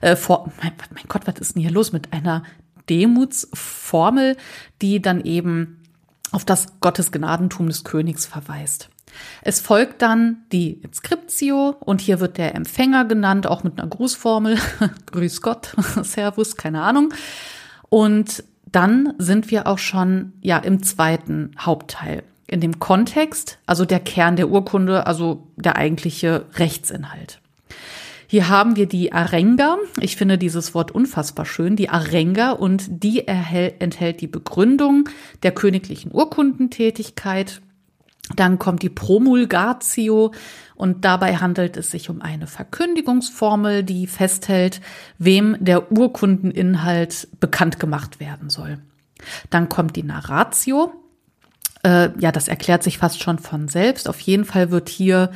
Äh, 0.00 0.16
vor, 0.16 0.50
mein, 0.62 0.72
mein 0.94 1.04
Gott, 1.08 1.26
was 1.26 1.34
ist 1.40 1.56
denn 1.56 1.62
hier 1.62 1.72
los 1.72 1.92
mit 1.92 2.12
einer 2.12 2.42
Demutsformel, 2.88 4.36
die 4.80 5.02
dann 5.02 5.22
eben 5.24 5.82
auf 6.32 6.44
das 6.44 6.80
Gottesgnadentum 6.80 7.68
des 7.68 7.84
Königs 7.84 8.26
verweist. 8.26 8.88
Es 9.42 9.60
folgt 9.60 10.02
dann 10.02 10.38
die 10.52 10.72
Inscriptio 10.72 11.76
und 11.80 12.00
hier 12.00 12.20
wird 12.20 12.38
der 12.38 12.54
Empfänger 12.54 13.04
genannt, 13.04 13.46
auch 13.46 13.64
mit 13.64 13.78
einer 13.78 13.88
Grußformel. 13.88 14.58
Grüß 15.12 15.42
Gott, 15.42 15.74
Servus, 16.02 16.56
keine 16.56 16.82
Ahnung. 16.82 17.12
Und 17.88 18.44
dann 18.66 19.14
sind 19.18 19.50
wir 19.50 19.66
auch 19.66 19.78
schon 19.78 20.32
ja 20.40 20.58
im 20.58 20.82
zweiten 20.82 21.52
Hauptteil. 21.58 22.22
In 22.46 22.60
dem 22.60 22.78
Kontext, 22.78 23.58
also 23.66 23.84
der 23.84 24.00
Kern 24.00 24.36
der 24.36 24.50
Urkunde, 24.50 25.06
also 25.06 25.46
der 25.56 25.76
eigentliche 25.76 26.44
Rechtsinhalt. 26.54 27.40
Hier 28.26 28.48
haben 28.48 28.74
wir 28.74 28.86
die 28.86 29.12
Arenga. 29.12 29.78
Ich 30.00 30.16
finde 30.16 30.38
dieses 30.38 30.74
Wort 30.74 30.90
unfassbar 30.90 31.46
schön. 31.46 31.76
Die 31.76 31.88
Arenga 31.88 32.50
und 32.50 32.84
die 32.88 33.28
enthält 33.28 34.20
die 34.20 34.26
Begründung 34.26 35.08
der 35.42 35.52
königlichen 35.52 36.10
Urkundentätigkeit 36.12 37.60
dann 38.34 38.58
kommt 38.58 38.82
die 38.82 38.88
Promulgatio 38.88 40.32
und 40.74 41.04
dabei 41.04 41.36
handelt 41.36 41.76
es 41.76 41.90
sich 41.90 42.08
um 42.08 42.22
eine 42.22 42.46
Verkündigungsformel, 42.46 43.82
die 43.82 44.06
festhält, 44.06 44.80
wem 45.18 45.56
der 45.60 45.92
Urkundeninhalt 45.92 47.28
bekannt 47.38 47.78
gemacht 47.78 48.20
werden 48.20 48.48
soll. 48.48 48.78
Dann 49.50 49.68
kommt 49.68 49.96
die 49.96 50.02
Narratio. 50.02 50.92
Äh, 51.84 52.10
ja, 52.18 52.32
das 52.32 52.48
erklärt 52.48 52.82
sich 52.82 52.98
fast 52.98 53.22
schon 53.22 53.38
von 53.38 53.68
selbst. 53.68 54.08
Auf 54.08 54.20
jeden 54.20 54.44
Fall 54.44 54.70
wird 54.70 54.88
hier, 54.88 55.30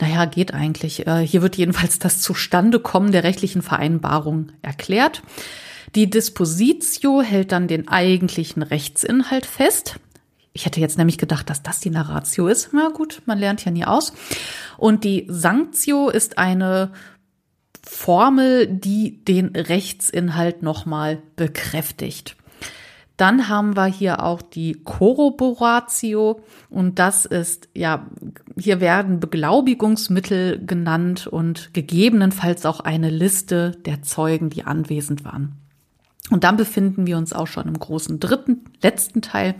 naja, 0.00 0.24
geht 0.24 0.54
eigentlich, 0.54 1.06
äh, 1.06 1.26
hier 1.26 1.42
wird 1.42 1.56
jedenfalls 1.56 1.98
das 1.98 2.20
Zustandekommen 2.20 3.12
der 3.12 3.24
rechtlichen 3.24 3.62
Vereinbarung 3.62 4.52
erklärt. 4.62 5.22
Die 5.94 6.08
Dispositio 6.08 7.20
hält 7.20 7.52
dann 7.52 7.68
den 7.68 7.88
eigentlichen 7.88 8.62
Rechtsinhalt 8.62 9.44
fest. 9.44 9.96
Ich 10.52 10.66
hätte 10.66 10.80
jetzt 10.80 10.98
nämlich 10.98 11.18
gedacht, 11.18 11.48
dass 11.48 11.62
das 11.62 11.80
die 11.80 11.90
Narratio 11.90 12.46
ist. 12.46 12.70
Na 12.72 12.88
gut, 12.88 13.22
man 13.26 13.38
lernt 13.38 13.64
ja 13.64 13.72
nie 13.72 13.84
aus. 13.84 14.12
Und 14.76 15.04
die 15.04 15.26
Sanktio 15.28 16.10
ist 16.10 16.36
eine 16.38 16.92
Formel, 17.82 18.66
die 18.66 19.24
den 19.24 19.56
Rechtsinhalt 19.56 20.62
nochmal 20.62 21.22
bekräftigt. 21.36 22.36
Dann 23.16 23.48
haben 23.48 23.76
wir 23.76 23.86
hier 23.86 24.22
auch 24.22 24.42
die 24.42 24.72
Corroboratio 24.84 26.40
und 26.70 26.98
das 26.98 27.24
ist, 27.24 27.68
ja, 27.74 28.06
hier 28.58 28.80
werden 28.80 29.20
Beglaubigungsmittel 29.20 30.64
genannt 30.64 31.26
und 31.26 31.74
gegebenenfalls 31.74 32.64
auch 32.66 32.80
eine 32.80 33.10
Liste 33.10 33.72
der 33.84 34.02
Zeugen, 34.02 34.50
die 34.50 34.64
anwesend 34.64 35.24
waren. 35.24 35.52
Und 36.30 36.44
dann 36.44 36.56
befinden 36.56 37.06
wir 37.06 37.18
uns 37.18 37.32
auch 37.32 37.46
schon 37.46 37.68
im 37.68 37.78
großen 37.78 38.18
dritten, 38.18 38.64
letzten 38.80 39.22
Teil. 39.22 39.54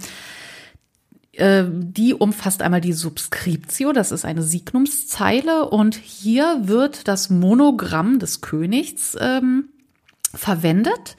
Äh, 1.33 1.65
die 1.71 2.13
umfasst 2.13 2.61
einmal 2.61 2.83
die 2.83 2.93
Subscriptio, 2.93 3.93
das 3.93 4.13
ist 4.13 4.27
eine 4.27 4.43
Signumszeile 4.43 5.69
und 5.71 5.95
hier 5.95 6.61
wird 6.65 7.09
das 7.09 7.31
Monogramm 7.31 8.19
des 8.19 8.43
Königs 8.43 9.17
ähm, 9.19 9.71
verwendet 10.35 11.17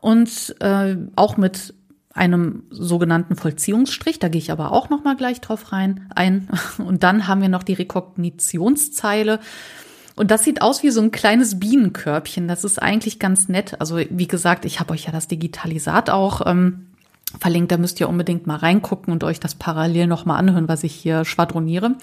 und 0.00 0.54
äh, 0.60 0.96
auch 1.16 1.36
mit 1.36 1.74
einem 2.14 2.64
sogenannten 2.70 3.34
Vollziehungsstrich, 3.34 4.20
da 4.20 4.28
gehe 4.28 4.40
ich 4.40 4.52
aber 4.52 4.70
auch 4.70 4.90
noch 4.90 5.02
mal 5.02 5.16
gleich 5.16 5.40
drauf 5.40 5.72
rein 5.72 6.08
ein 6.14 6.48
und 6.78 7.02
dann 7.02 7.26
haben 7.26 7.42
wir 7.42 7.48
noch 7.48 7.64
die 7.64 7.74
Rekognitionszeile 7.74 9.40
und 10.14 10.30
das 10.30 10.44
sieht 10.44 10.62
aus 10.62 10.84
wie 10.84 10.90
so 10.90 11.00
ein 11.00 11.10
kleines 11.10 11.58
Bienenkörbchen. 11.58 12.46
Das 12.46 12.64
ist 12.64 12.80
eigentlich 12.80 13.18
ganz 13.18 13.48
nett. 13.48 13.80
Also 13.80 13.98
wie 13.98 14.28
gesagt, 14.28 14.66
ich 14.66 14.78
habe 14.78 14.92
euch 14.92 15.06
ja 15.06 15.10
das 15.10 15.26
Digitalisat 15.26 16.10
auch 16.10 16.42
ähm, 16.46 16.91
verlinkt. 17.40 17.72
Da 17.72 17.78
müsst 17.78 18.00
ihr 18.00 18.08
unbedingt 18.08 18.46
mal 18.46 18.56
reingucken 18.56 19.12
und 19.12 19.24
euch 19.24 19.40
das 19.40 19.54
parallel 19.54 20.06
noch 20.06 20.24
mal 20.24 20.36
anhören, 20.36 20.68
was 20.68 20.84
ich 20.84 20.94
hier 20.94 21.24
schwadroniere. 21.24 21.96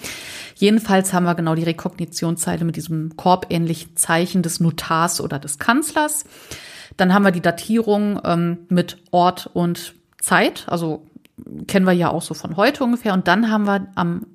Jedenfalls 0.56 1.12
haben 1.12 1.24
wir 1.24 1.34
genau 1.34 1.54
die 1.54 1.64
Rekognitionszeile 1.64 2.64
mit 2.64 2.76
diesem 2.76 3.16
korbähnlichen 3.16 3.96
Zeichen 3.96 4.42
des 4.42 4.60
Notars 4.60 5.20
oder 5.20 5.38
des 5.38 5.58
Kanzlers. 5.58 6.24
Dann 6.96 7.14
haben 7.14 7.24
wir 7.24 7.32
die 7.32 7.40
Datierung 7.40 8.20
ähm, 8.24 8.58
mit 8.68 8.98
Ort 9.10 9.50
und 9.52 9.94
Zeit, 10.20 10.64
also 10.68 11.06
kennen 11.66 11.86
wir 11.86 11.92
ja 11.92 12.10
auch 12.10 12.22
so 12.22 12.34
von 12.34 12.56
heute 12.56 12.84
ungefähr. 12.84 13.14
Und 13.14 13.28
dann 13.28 13.50
haben 13.50 13.64
wir 13.64 13.86
am 13.94 14.26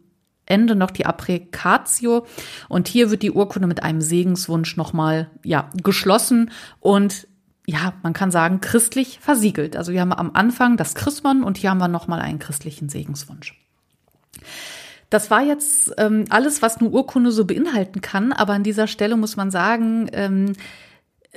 Ende 0.45 0.75
noch 0.75 0.91
die 0.91 1.05
Aprecatio 1.05 2.25
und 2.69 2.87
hier 2.87 3.09
wird 3.09 3.23
die 3.23 3.31
Urkunde 3.31 3.67
mit 3.67 3.83
einem 3.83 4.01
Segenswunsch 4.01 4.77
nochmal 4.77 5.29
ja 5.43 5.69
geschlossen 5.81 6.51
und 6.79 7.27
ja, 7.65 7.93
man 8.03 8.13
kann 8.13 8.31
sagen, 8.31 8.61
christlich 8.61 9.19
versiegelt. 9.21 9.75
Also 9.75 9.91
wir 9.91 10.01
haben 10.01 10.13
am 10.13 10.31
Anfang 10.33 10.77
das 10.77 10.95
Christmann 10.95 11.43
und 11.43 11.57
hier 11.57 11.71
haben 11.71 11.79
wir 11.79 11.87
nochmal 11.87 12.21
einen 12.21 12.39
christlichen 12.39 12.89
Segenswunsch. 12.89 13.59
Das 15.09 15.31
war 15.31 15.41
jetzt 15.41 15.93
ähm, 15.97 16.25
alles, 16.29 16.61
was 16.61 16.77
eine 16.77 16.89
Urkunde 16.89 17.31
so 17.31 17.45
beinhalten 17.45 18.01
kann, 18.01 18.33
aber 18.33 18.53
an 18.53 18.63
dieser 18.63 18.87
Stelle 18.87 19.17
muss 19.17 19.35
man 19.35 19.51
sagen, 19.51 20.09
ähm, 20.13 20.53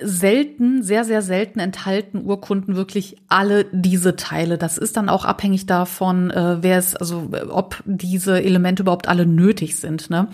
selten, 0.01 0.83
sehr, 0.83 1.05
sehr 1.05 1.23
selten 1.23 1.61
enthalten 1.61 2.25
Urkunden 2.25 2.77
wirklich 2.77 3.17
alle 3.29 3.67
diese 3.73 4.17
Teile. 4.17 4.59
Das 4.59 4.79
ist 4.79 4.97
dann 4.97 5.09
auch 5.09 5.25
abhängig 5.25 5.67
davon, 5.67 6.31
äh, 6.31 6.59
wer 6.63 6.79
es, 6.79 6.95
also 6.95 7.31
ob 7.51 7.83
diese 7.85 8.43
Elemente 8.43 8.83
überhaupt 8.83 9.09
alle 9.09 9.27
nötig 9.27 9.77
sind. 9.77 10.11
Ne? 10.11 10.29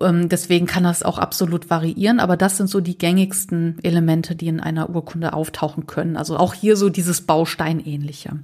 Ähm, 0.00 0.28
deswegen 0.28 0.66
kann 0.66 0.84
das 0.84 1.02
auch 1.02 1.18
absolut 1.18 1.70
variieren, 1.70 2.20
aber 2.20 2.36
das 2.36 2.56
sind 2.56 2.68
so 2.68 2.80
die 2.80 2.98
gängigsten 2.98 3.78
Elemente, 3.82 4.34
die 4.34 4.48
in 4.48 4.60
einer 4.60 4.90
Urkunde 4.90 5.32
auftauchen 5.32 5.86
können. 5.86 6.16
Also 6.16 6.36
auch 6.36 6.54
hier 6.54 6.76
so 6.76 6.88
dieses 6.88 7.22
Bausteinähnliche. 7.22 8.38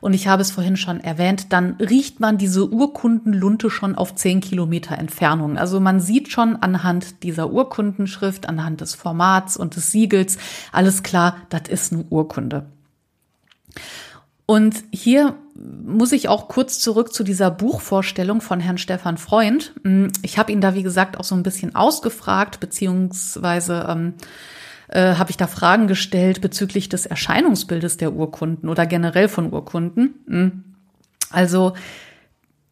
und 0.01 0.13
ich 0.13 0.27
habe 0.27 0.43
es 0.43 0.51
vorhin 0.51 0.77
schon 0.77 0.99
erwähnt, 0.99 1.51
dann 1.51 1.77
riecht 1.79 2.19
man 2.19 2.37
diese 2.37 2.69
Urkundenlunte 2.69 3.71
schon 3.71 3.95
auf 3.95 4.13
zehn 4.13 4.39
Kilometer 4.39 4.99
Entfernung. 4.99 5.57
Also 5.57 5.79
man 5.79 5.99
sieht 5.99 6.31
schon 6.31 6.57
anhand 6.57 7.23
dieser 7.23 7.49
Urkundenschrift, 7.51 8.47
anhand 8.47 8.81
des 8.81 8.93
Formats 8.93 9.57
und 9.57 9.75
des 9.75 9.91
Siegels, 9.91 10.37
alles 10.71 11.01
klar, 11.01 11.37
das 11.49 11.69
ist 11.69 11.91
eine 11.91 12.03
Urkunde. 12.11 12.67
Und 14.45 14.83
hier 14.91 15.35
muss 15.55 16.11
ich 16.11 16.27
auch 16.27 16.49
kurz 16.49 16.79
zurück 16.79 17.11
zu 17.11 17.23
dieser 17.23 17.49
Buchvorstellung 17.49 18.41
von 18.41 18.59
Herrn 18.59 18.77
Stefan 18.77 19.17
Freund. 19.17 19.73
Ich 20.21 20.37
habe 20.37 20.51
ihn 20.51 20.61
da, 20.61 20.75
wie 20.75 20.83
gesagt, 20.83 21.17
auch 21.17 21.23
so 21.23 21.33
ein 21.33 21.41
bisschen 21.41 21.73
ausgefragt, 21.73 22.59
beziehungsweise 22.59 23.87
ähm, 23.89 24.13
äh, 24.87 25.15
habe 25.15 25.31
ich 25.31 25.37
da 25.37 25.47
Fragen 25.47 25.87
gestellt 25.87 26.41
bezüglich 26.41 26.89
des 26.89 27.05
Erscheinungsbildes 27.05 27.97
der 27.97 28.13
Urkunden 28.13 28.69
oder 28.69 28.85
generell 28.85 29.27
von 29.27 29.51
Urkunden. 29.51 30.15
Hm. 30.27 30.63
Also 31.29 31.73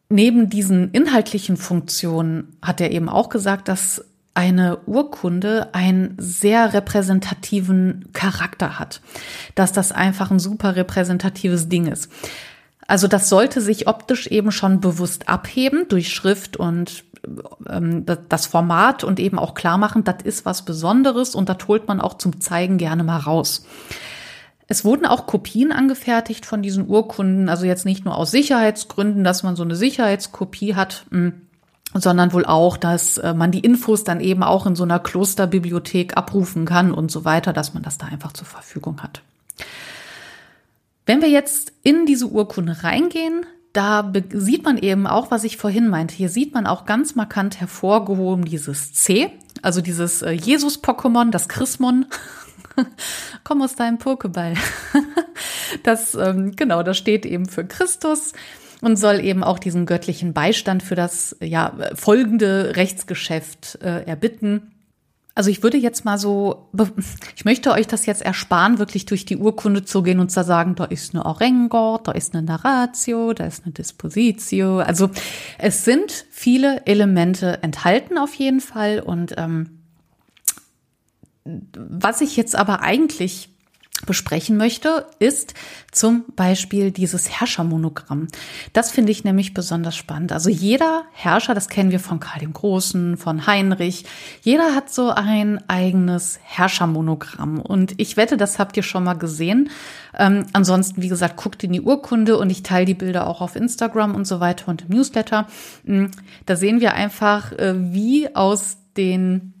neben 0.08 0.48
diesen 0.48 0.90
inhaltlichen 0.92 1.56
Funktionen 1.56 2.56
hat 2.62 2.80
er 2.80 2.92
eben 2.92 3.08
auch 3.08 3.28
gesagt, 3.28 3.68
dass 3.68 4.04
eine 4.34 4.78
Urkunde 4.86 5.72
einen 5.74 6.16
sehr 6.18 6.72
repräsentativen 6.72 8.06
Charakter 8.12 8.78
hat, 8.78 9.00
dass 9.54 9.72
das 9.72 9.92
einfach 9.92 10.30
ein 10.30 10.40
super 10.40 10.74
repräsentatives 10.74 11.68
Ding 11.68 11.86
ist. 11.86 12.10
Also 12.86 13.06
das 13.08 13.28
sollte 13.28 13.60
sich 13.60 13.86
optisch 13.86 14.26
eben 14.26 14.50
schon 14.50 14.80
bewusst 14.80 15.28
abheben 15.28 15.86
durch 15.88 16.12
Schrift 16.12 16.56
und 16.56 17.04
ähm, 17.68 18.06
das 18.28 18.46
Format 18.46 19.04
und 19.04 19.20
eben 19.20 19.38
auch 19.38 19.54
klar 19.54 19.78
machen, 19.78 20.04
das 20.04 20.22
ist 20.24 20.44
was 20.44 20.64
Besonderes 20.64 21.34
und 21.34 21.48
das 21.48 21.58
holt 21.68 21.88
man 21.88 22.00
auch 22.00 22.14
zum 22.14 22.40
Zeigen 22.40 22.78
gerne 22.78 23.04
mal 23.04 23.18
raus. 23.18 23.66
Es 24.66 24.84
wurden 24.84 25.06
auch 25.06 25.26
Kopien 25.26 25.72
angefertigt 25.72 26.46
von 26.46 26.62
diesen 26.62 26.88
Urkunden, 26.88 27.48
also 27.48 27.66
jetzt 27.66 27.84
nicht 27.84 28.04
nur 28.04 28.16
aus 28.16 28.30
Sicherheitsgründen, 28.30 29.22
dass 29.22 29.42
man 29.42 29.56
so 29.56 29.62
eine 29.62 29.76
Sicherheitskopie 29.76 30.74
hat, 30.74 31.04
hm, 31.10 31.34
sondern 31.92 32.32
wohl 32.32 32.44
auch, 32.44 32.76
dass 32.76 33.18
äh, 33.18 33.34
man 33.34 33.52
die 33.52 33.60
Infos 33.60 34.04
dann 34.04 34.20
eben 34.20 34.42
auch 34.42 34.66
in 34.66 34.74
so 34.74 34.82
einer 34.82 34.98
Klosterbibliothek 34.98 36.16
abrufen 36.16 36.64
kann 36.64 36.92
und 36.92 37.10
so 37.10 37.24
weiter, 37.24 37.52
dass 37.52 37.74
man 37.74 37.82
das 37.82 37.98
da 37.98 38.06
einfach 38.06 38.32
zur 38.32 38.46
Verfügung 38.46 39.02
hat. 39.02 39.22
Wenn 41.06 41.20
wir 41.20 41.28
jetzt 41.28 41.72
in 41.82 42.06
diese 42.06 42.26
Urkunde 42.26 42.82
reingehen, 42.82 43.44
da 43.74 44.12
sieht 44.32 44.64
man 44.64 44.78
eben 44.78 45.06
auch, 45.06 45.30
was 45.30 45.44
ich 45.44 45.56
vorhin 45.56 45.88
meinte. 45.88 46.14
Hier 46.14 46.28
sieht 46.28 46.54
man 46.54 46.66
auch 46.66 46.86
ganz 46.86 47.16
markant 47.16 47.60
hervorgehoben 47.60 48.44
dieses 48.44 48.94
C, 48.94 49.30
also 49.62 49.80
dieses 49.80 50.22
äh, 50.22 50.30
Jesus-Pokémon, 50.30 51.30
das 51.30 51.48
Chrismon. 51.48 52.06
Komm 53.44 53.62
aus 53.62 53.74
deinem 53.74 53.98
Pokéball. 53.98 54.56
Das, 55.82 56.14
ähm, 56.14 56.54
genau, 56.54 56.84
das 56.84 56.96
steht 56.96 57.26
eben 57.26 57.46
für 57.46 57.64
Christus. 57.64 58.32
und 58.80 58.96
soll 58.96 59.20
eben 59.20 59.42
auch 59.42 59.58
diesen 59.58 59.86
göttlichen 59.86 60.32
Beistand 60.32 60.82
für 60.84 60.94
das 60.94 61.36
ja, 61.40 61.74
folgende 61.94 62.76
Rechtsgeschäft 62.76 63.78
äh, 63.82 64.04
erbitten. 64.04 64.73
Also 65.36 65.50
ich 65.50 65.64
würde 65.64 65.76
jetzt 65.76 66.04
mal 66.04 66.16
so, 66.16 66.68
ich 67.34 67.44
möchte 67.44 67.72
euch 67.72 67.88
das 67.88 68.06
jetzt 68.06 68.22
ersparen, 68.22 68.78
wirklich 68.78 69.04
durch 69.04 69.24
die 69.24 69.36
Urkunde 69.36 69.84
zu 69.84 70.02
gehen 70.02 70.20
und 70.20 70.30
zu 70.30 70.44
sagen, 70.44 70.76
da 70.76 70.84
ist 70.84 71.12
eine 71.12 71.26
Orengo, 71.26 71.98
da 72.02 72.12
ist 72.12 72.34
eine 72.34 72.46
Narratio, 72.46 73.32
da 73.32 73.44
ist 73.44 73.64
eine 73.64 73.72
Dispositio. 73.72 74.78
Also 74.78 75.10
es 75.58 75.84
sind 75.84 76.24
viele 76.30 76.86
Elemente 76.86 77.62
enthalten 77.62 78.16
auf 78.16 78.34
jeden 78.34 78.60
Fall. 78.60 79.00
Und 79.00 79.34
ähm, 79.36 79.80
was 81.44 82.20
ich 82.20 82.36
jetzt 82.36 82.54
aber 82.54 82.82
eigentlich 82.82 83.53
besprechen 84.06 84.56
möchte, 84.56 85.06
ist 85.18 85.54
zum 85.92 86.24
Beispiel 86.36 86.90
dieses 86.90 87.30
Herrschermonogramm. 87.30 88.28
Das 88.72 88.90
finde 88.90 89.12
ich 89.12 89.24
nämlich 89.24 89.54
besonders 89.54 89.96
spannend. 89.96 90.32
Also 90.32 90.50
jeder 90.50 91.04
Herrscher, 91.12 91.54
das 91.54 91.68
kennen 91.68 91.90
wir 91.90 92.00
von 92.00 92.20
Karl 92.20 92.40
dem 92.40 92.52
Großen, 92.52 93.16
von 93.16 93.46
Heinrich, 93.46 94.04
jeder 94.42 94.74
hat 94.74 94.90
so 94.90 95.10
ein 95.10 95.62
eigenes 95.68 96.38
Herrschermonogramm. 96.42 97.60
Und 97.60 97.94
ich 97.98 98.16
wette, 98.16 98.36
das 98.36 98.58
habt 98.58 98.76
ihr 98.76 98.82
schon 98.82 99.04
mal 99.04 99.14
gesehen. 99.14 99.70
Ähm, 100.16 100.46
ansonsten, 100.52 101.02
wie 101.02 101.08
gesagt, 101.08 101.36
guckt 101.36 101.64
in 101.64 101.72
die 101.72 101.80
Urkunde 101.80 102.38
und 102.38 102.50
ich 102.50 102.62
teile 102.62 102.86
die 102.86 102.94
Bilder 102.94 103.26
auch 103.26 103.40
auf 103.40 103.56
Instagram 103.56 104.14
und 104.14 104.26
so 104.26 104.40
weiter 104.40 104.68
und 104.68 104.82
im 104.82 104.96
Newsletter. 104.96 105.46
Mm, 105.84 106.06
da 106.46 106.56
sehen 106.56 106.80
wir 106.80 106.94
einfach, 106.94 107.52
äh, 107.52 107.74
wie 107.76 108.34
aus 108.34 108.78
den 108.96 109.54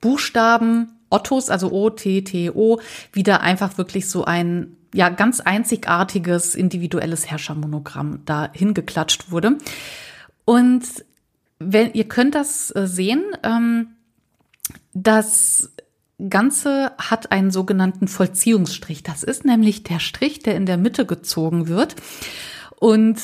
Buchstaben 0.00 0.97
Ottos, 1.10 1.50
also 1.50 1.70
O-T-T-O, 1.70 2.80
wieder 3.12 3.40
einfach 3.40 3.78
wirklich 3.78 4.08
so 4.08 4.24
ein 4.24 4.76
ja 4.94 5.08
ganz 5.10 5.40
einzigartiges 5.40 6.54
individuelles 6.54 7.30
Herrschermonogramm 7.30 8.22
da 8.24 8.50
hingeklatscht 8.52 9.30
wurde. 9.30 9.58
Und 10.44 10.84
wenn 11.58 11.92
ihr 11.92 12.04
könnt 12.04 12.34
das 12.34 12.74
äh, 12.74 12.86
sehen, 12.86 13.22
ähm, 13.42 13.88
das 14.94 15.70
Ganze 16.28 16.92
hat 16.98 17.30
einen 17.30 17.50
sogenannten 17.50 18.08
Vollziehungsstrich. 18.08 19.02
Das 19.02 19.22
ist 19.22 19.44
nämlich 19.44 19.84
der 19.84 20.00
Strich, 20.00 20.40
der 20.40 20.56
in 20.56 20.66
der 20.66 20.76
Mitte 20.76 21.06
gezogen 21.06 21.68
wird. 21.68 21.94
Und 22.80 23.20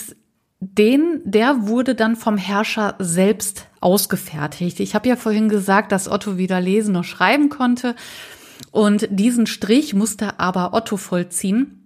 den, 0.60 1.20
der 1.24 1.66
wurde 1.66 1.94
dann 1.94 2.16
vom 2.16 2.36
Herrscher 2.36 2.94
selbst 2.98 3.66
ausgefertigt. 3.84 4.80
Ich 4.80 4.94
habe 4.94 5.08
ja 5.08 5.16
vorhin 5.16 5.48
gesagt, 5.48 5.92
dass 5.92 6.08
Otto 6.08 6.38
weder 6.38 6.60
lesen 6.60 6.92
noch 6.92 7.04
schreiben 7.04 7.50
konnte. 7.50 7.94
Und 8.70 9.06
diesen 9.10 9.46
Strich 9.46 9.94
musste 9.94 10.40
aber 10.40 10.72
Otto 10.72 10.96
vollziehen. 10.96 11.80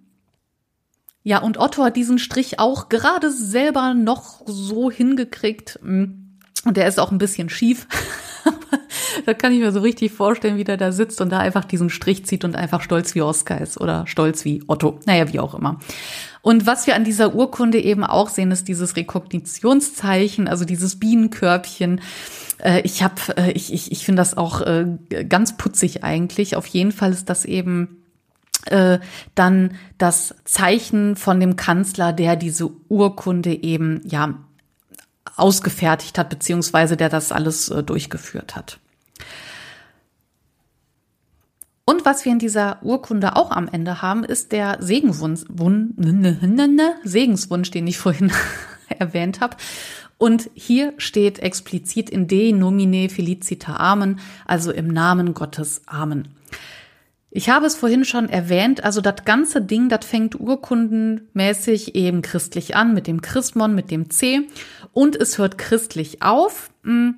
Ja, 1.23 1.39
und 1.39 1.57
Otto 1.59 1.83
hat 1.83 1.97
diesen 1.97 2.17
Strich 2.17 2.59
auch 2.59 2.89
gerade 2.89 3.31
selber 3.31 3.93
noch 3.93 4.41
so 4.45 4.89
hingekriegt. 4.89 5.77
Und 5.83 6.37
der 6.65 6.87
ist 6.87 6.99
auch 6.99 7.11
ein 7.11 7.17
bisschen 7.17 7.49
schief. 7.49 7.87
da 9.29 9.35
kann 9.35 9.53
ich 9.53 9.59
mir 9.59 9.71
so 9.71 9.81
richtig 9.81 10.11
vorstellen, 10.11 10.57
wie 10.57 10.63
der 10.63 10.77
da 10.77 10.91
sitzt 10.91 11.21
und 11.21 11.29
da 11.29 11.37
einfach 11.37 11.63
diesen 11.63 11.91
Strich 11.91 12.25
zieht 12.25 12.43
und 12.43 12.55
einfach 12.55 12.81
stolz 12.81 13.13
wie 13.13 13.21
Oskar 13.21 13.61
ist 13.61 13.79
oder 13.79 14.07
stolz 14.07 14.43
wie 14.43 14.63
Otto. 14.65 14.99
Naja, 15.05 15.31
wie 15.31 15.39
auch 15.39 15.53
immer. 15.53 15.79
Und 16.41 16.65
was 16.65 16.87
wir 16.87 16.95
an 16.95 17.03
dieser 17.03 17.35
Urkunde 17.35 17.79
eben 17.79 18.03
auch 18.03 18.29
sehen, 18.29 18.49
ist 18.49 18.67
dieses 18.67 18.95
Rekognitionszeichen, 18.95 20.47
also 20.47 20.65
dieses 20.65 20.99
Bienenkörbchen. 20.99 22.01
Äh, 22.57 22.81
ich 22.81 23.03
habe, 23.03 23.21
äh, 23.37 23.51
ich, 23.51 23.71
ich, 23.71 23.91
ich 23.91 24.03
finde 24.03 24.21
das 24.21 24.35
auch 24.35 24.61
äh, 24.61 24.87
ganz 25.29 25.57
putzig 25.57 26.03
eigentlich. 26.03 26.55
Auf 26.55 26.65
jeden 26.65 26.91
Fall 26.91 27.11
ist 27.11 27.29
das 27.29 27.45
eben 27.45 27.95
dann 29.35 29.71
das 29.97 30.35
Zeichen 30.43 31.15
von 31.15 31.39
dem 31.39 31.55
Kanzler, 31.55 32.11
der 32.11 32.35
diese 32.35 32.69
Urkunde 32.89 33.63
eben 33.63 34.01
ja 34.03 34.37
ausgefertigt 35.37 36.17
hat, 36.17 36.29
beziehungsweise 36.29 36.97
der 36.97 37.07
das 37.07 37.31
alles 37.31 37.73
durchgeführt 37.85 38.57
hat. 38.57 38.79
Und 41.89 42.05
was 42.05 42.23
wir 42.23 42.31
in 42.31 42.37
dieser 42.37 42.77
Urkunde 42.83 43.35
auch 43.35 43.49
am 43.49 43.67
Ende 43.67 44.03
haben, 44.03 44.23
ist 44.23 44.51
der 44.51 44.77
Segenswunsch, 44.79 45.41
Segenswunsch, 47.03 47.71
den 47.71 47.87
ich 47.87 47.97
vorhin 47.97 48.31
erwähnt 48.99 49.41
habe. 49.41 49.57
Und 50.19 50.51
hier 50.53 50.93
steht 50.99 51.39
explizit 51.39 52.11
in 52.11 52.27
De 52.27 52.51
nomine 52.51 53.09
felicita 53.09 53.77
Amen, 53.77 54.19
also 54.45 54.71
im 54.71 54.89
Namen 54.89 55.33
Gottes 55.33 55.81
Amen. 55.87 56.27
Ich 57.31 57.49
habe 57.49 57.65
es 57.65 57.75
vorhin 57.75 58.05
schon 58.05 58.29
erwähnt, 58.29 58.83
also 58.83 59.01
das 59.01 59.25
ganze 59.25 59.59
Ding, 59.59 59.89
das 59.89 60.05
fängt 60.05 60.39
urkundenmäßig 60.39 61.95
eben 61.95 62.21
christlich 62.21 62.75
an, 62.75 62.93
mit 62.93 63.07
dem 63.07 63.23
Chrismon, 63.23 63.73
mit 63.73 63.89
dem 63.89 64.11
C 64.11 64.41
und 64.93 65.15
es 65.15 65.39
hört 65.39 65.57
christlich 65.57 66.21
auf. 66.21 66.69
Hm, 66.83 67.15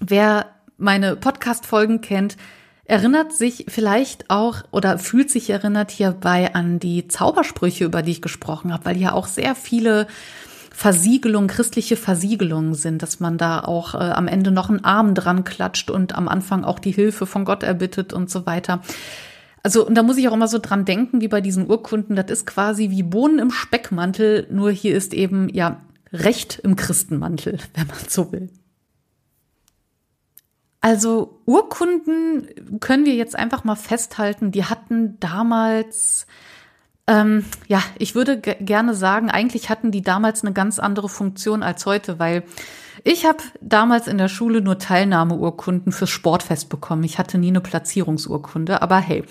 wer 0.00 0.50
meine 0.76 1.16
Podcast-Folgen 1.16 2.02
kennt, 2.02 2.36
erinnert 2.92 3.32
sich 3.32 3.64
vielleicht 3.68 4.28
auch 4.28 4.64
oder 4.70 4.98
fühlt 4.98 5.30
sich 5.30 5.48
erinnert 5.48 5.90
hierbei 5.90 6.54
an 6.54 6.78
die 6.78 7.08
Zaubersprüche, 7.08 7.86
über 7.86 8.02
die 8.02 8.10
ich 8.10 8.20
gesprochen 8.20 8.70
habe, 8.70 8.84
weil 8.84 8.98
ja 8.98 9.14
auch 9.14 9.28
sehr 9.28 9.54
viele 9.54 10.06
Versiegelungen, 10.70 11.48
christliche 11.48 11.96
Versiegelungen 11.96 12.74
sind, 12.74 13.02
dass 13.02 13.18
man 13.18 13.38
da 13.38 13.60
auch 13.60 13.94
äh, 13.94 13.96
am 13.96 14.28
Ende 14.28 14.50
noch 14.50 14.68
einen 14.68 14.84
Arm 14.84 15.14
dran 15.14 15.42
klatscht 15.42 15.90
und 15.90 16.14
am 16.14 16.28
Anfang 16.28 16.64
auch 16.64 16.78
die 16.78 16.90
Hilfe 16.90 17.24
von 17.24 17.46
Gott 17.46 17.62
erbittet 17.62 18.12
und 18.12 18.28
so 18.28 18.44
weiter. 18.44 18.82
Also, 19.62 19.86
und 19.86 19.94
da 19.94 20.02
muss 20.02 20.18
ich 20.18 20.28
auch 20.28 20.34
immer 20.34 20.48
so 20.48 20.58
dran 20.58 20.84
denken, 20.84 21.22
wie 21.22 21.28
bei 21.28 21.40
diesen 21.40 21.70
Urkunden, 21.70 22.14
das 22.14 22.30
ist 22.30 22.46
quasi 22.46 22.90
wie 22.90 23.02
Bohnen 23.02 23.38
im 23.38 23.52
Speckmantel, 23.52 24.46
nur 24.50 24.70
hier 24.70 24.94
ist 24.94 25.14
eben, 25.14 25.48
ja, 25.48 25.80
Recht 26.12 26.60
im 26.62 26.76
Christenmantel, 26.76 27.56
wenn 27.74 27.86
man 27.86 27.96
so 28.06 28.32
will. 28.32 28.50
Also 30.82 31.40
Urkunden 31.46 32.48
können 32.80 33.06
wir 33.06 33.14
jetzt 33.14 33.36
einfach 33.36 33.62
mal 33.62 33.76
festhalten, 33.76 34.50
die 34.50 34.64
hatten 34.64 35.18
damals, 35.20 36.26
ähm, 37.06 37.44
ja, 37.68 37.80
ich 37.98 38.16
würde 38.16 38.38
gerne 38.38 38.94
sagen, 38.94 39.30
eigentlich 39.30 39.70
hatten 39.70 39.92
die 39.92 40.02
damals 40.02 40.42
eine 40.42 40.52
ganz 40.52 40.80
andere 40.80 41.08
Funktion 41.08 41.62
als 41.62 41.86
heute, 41.86 42.18
weil 42.18 42.42
ich 43.04 43.24
habe 43.24 43.38
damals 43.60 44.08
in 44.08 44.18
der 44.18 44.26
Schule 44.26 44.60
nur 44.60 44.78
Teilnahmeurkunden 44.78 45.92
fürs 45.92 46.10
Sportfest 46.10 46.68
bekommen. 46.68 47.04
Ich 47.04 47.16
hatte 47.16 47.38
nie 47.38 47.48
eine 47.48 47.60
Platzierungsurkunde, 47.60 48.82
aber 48.82 48.98
hey, 48.98 49.24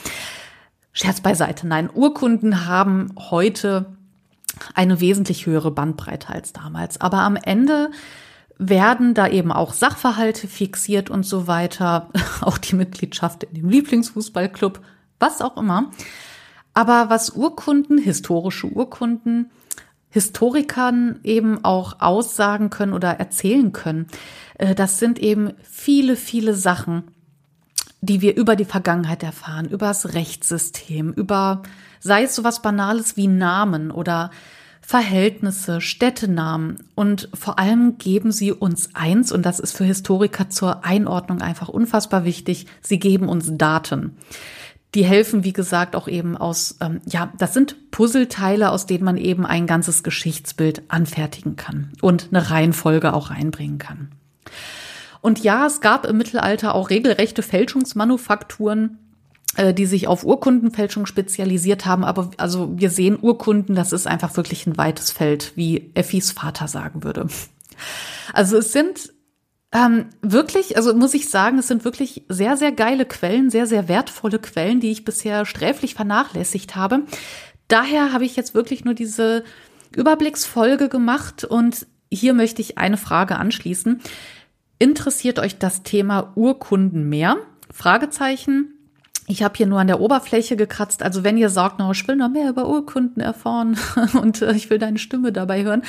Scherz 0.94 1.22
beiseite. 1.22 1.68
Nein, 1.68 1.90
Urkunden 1.94 2.66
haben 2.66 3.14
heute 3.18 3.98
eine 4.74 5.00
wesentlich 5.00 5.46
höhere 5.46 5.72
Bandbreite 5.72 6.30
als 6.30 6.54
damals. 6.54 7.00
Aber 7.00 7.20
am 7.20 7.36
Ende 7.38 7.92
werden 8.64 9.16
da 9.16 9.28
eben 9.28 9.52
auch 9.52 9.74
Sachverhalte 9.74 10.48
fixiert 10.48 11.10
und 11.10 11.26
so 11.26 11.48
weiter, 11.48 12.10
auch 12.42 12.60
die 12.60 12.76
Mitgliedschaft 12.76 13.44
in 13.44 13.56
dem 13.56 13.70
Lieblingsfußballclub, 13.70 14.80
was 15.18 15.42
auch 15.42 15.58
immer. 15.58 15.90
Aber 16.76 17.10
was 17.10 17.32
Urkunden, 17.32 17.98
historische 17.98 18.68
Urkunden, 18.68 19.50
Historikern 20.10 21.20
eben 21.24 21.64
auch 21.64 22.02
aussagen 22.02 22.70
können 22.70 22.94
oder 22.94 23.12
erzählen 23.20 23.72
können, 23.72 24.08
äh, 24.60 24.76
das 24.76 25.00
sind 25.00 25.18
eben 25.20 25.54
viele, 25.64 26.16
viele 26.16 26.54
Sachen, 26.54 27.04
die 28.02 28.22
wir 28.22 28.36
über 28.36 28.56
die 28.56 28.66
Vergangenheit 28.66 29.24
erfahren, 29.24 29.70
über 29.70 29.88
das 29.88 30.14
Rechtssystem, 30.14 31.14
über, 31.14 31.64
sei 32.00 32.24
es 32.24 32.36
so 32.36 32.44
was 32.44 32.62
Banales 32.62 33.18
wie 33.18 33.28
Namen 33.28 33.90
oder 33.90 34.30
Verhältnisse, 34.82 35.80
Städtenamen 35.80 36.84
und 36.96 37.30
vor 37.34 37.60
allem 37.60 37.98
geben 37.98 38.32
sie 38.32 38.52
uns 38.52 38.90
eins, 38.94 39.32
und 39.32 39.46
das 39.46 39.60
ist 39.60 39.78
für 39.78 39.86
Historiker 39.86 40.50
zur 40.50 40.84
Einordnung 40.84 41.42
einfach 41.42 41.70
unfassbar 41.70 42.26
wichtig, 42.26 42.66
sie 42.82 43.00
geben 43.00 43.30
uns 43.30 43.50
Daten. 43.54 44.18
Die 44.94 45.06
helfen, 45.06 45.46
wie 45.46 45.54
gesagt, 45.54 45.96
auch 45.96 46.10
eben 46.10 46.36
aus, 46.36 46.76
ähm, 46.82 47.00
ja, 47.06 47.32
das 47.38 47.54
sind 47.54 47.92
Puzzleteile, 47.92 48.72
aus 48.72 48.86
denen 48.86 49.06
man 49.06 49.16
eben 49.16 49.46
ein 49.46 49.66
ganzes 49.66 50.04
Geschichtsbild 50.04 50.84
anfertigen 50.90 51.56
kann 51.56 51.92
und 52.02 52.28
eine 52.32 52.50
Reihenfolge 52.50 53.14
auch 53.14 53.30
reinbringen 53.30 53.78
kann. 53.78 54.12
Und 55.22 55.40
ja, 55.40 55.68
es 55.68 55.80
gab 55.80 56.06
im 56.06 56.18
Mittelalter 56.18 56.76
auch 56.76 56.90
regelrechte 56.90 57.44
Fälschungsmanufakturen, 57.44 58.98
die 59.58 59.86
sich 59.86 60.08
auf 60.08 60.24
Urkundenfälschung 60.24 61.06
spezialisiert 61.06 61.86
haben. 61.86 62.04
Aber 62.04 62.32
also 62.38 62.72
wir 62.78 62.90
sehen 62.90 63.18
Urkunden, 63.22 63.76
das 63.76 63.92
ist 63.92 64.08
einfach 64.08 64.38
wirklich 64.38 64.66
ein 64.68 64.78
weites 64.78 65.12
Feld, 65.12 65.54
wie 65.56 65.92
Effis 65.94 66.32
Vater 66.32 66.68
sagen 66.68 67.04
würde. 67.04 67.28
Also 68.34 68.58
es 68.58 68.72
sind 68.72 69.12
ähm, 69.74 70.08
wirklich, 70.22 70.78
also 70.78 70.94
muss 70.94 71.14
ich 71.14 71.30
sagen, 71.30 71.58
es 71.58 71.68
sind 71.68 71.86
wirklich 71.86 72.26
sehr, 72.28 72.58
sehr 72.58 72.72
geile 72.72 73.06
Quellen, 73.06 73.50
sehr, 73.50 73.68
sehr 73.68 73.88
wertvolle 73.88 74.40
Quellen, 74.40 74.80
die 74.80 74.92
ich 74.92 75.06
bisher 75.06 75.46
sträflich 75.46 75.96
vernachlässigt 75.96 76.76
habe. 76.76 77.04
Daher 77.68 78.12
habe 78.12 78.26
ich 78.26 78.36
jetzt 78.36 78.54
wirklich 78.54 78.84
nur 78.84 78.94
diese 78.94 79.44
Überblicksfolge 79.96 80.90
gemacht 80.90 81.46
und 81.46 81.88
hier 82.12 82.34
möchte 82.34 82.62
ich 82.62 82.78
eine 82.78 82.98
Frage 82.98 83.38
anschließen. 83.38 84.02
Interessiert 84.80 85.40
euch 85.40 85.58
das 85.58 85.84
Thema 85.84 86.34
Urkunden 86.36 87.08
mehr? 87.08 87.38
Fragezeichen. 87.72 88.74
Ich 89.28 89.44
habe 89.44 89.56
hier 89.56 89.68
nur 89.68 89.80
an 89.80 89.88
der 89.88 90.02
Oberfläche 90.02 90.56
gekratzt. 90.56 91.04
Also 91.04 91.24
wenn 91.24 91.38
ihr 91.38 91.50
sagt, 91.50 91.80
no, 91.80 91.92
ich 91.92 92.08
will 92.08 92.16
noch 92.16 92.30
mehr 92.30 92.50
über 92.50 92.68
Urkunden 92.68 93.22
erfahren 93.22 93.78
und 94.22 94.42
äh, 94.42 94.54
ich 94.54 94.70
will 94.70 94.80
deine 94.80 94.98
Stimme 94.98 95.32
dabei 95.32 95.64
hören, 95.64 95.84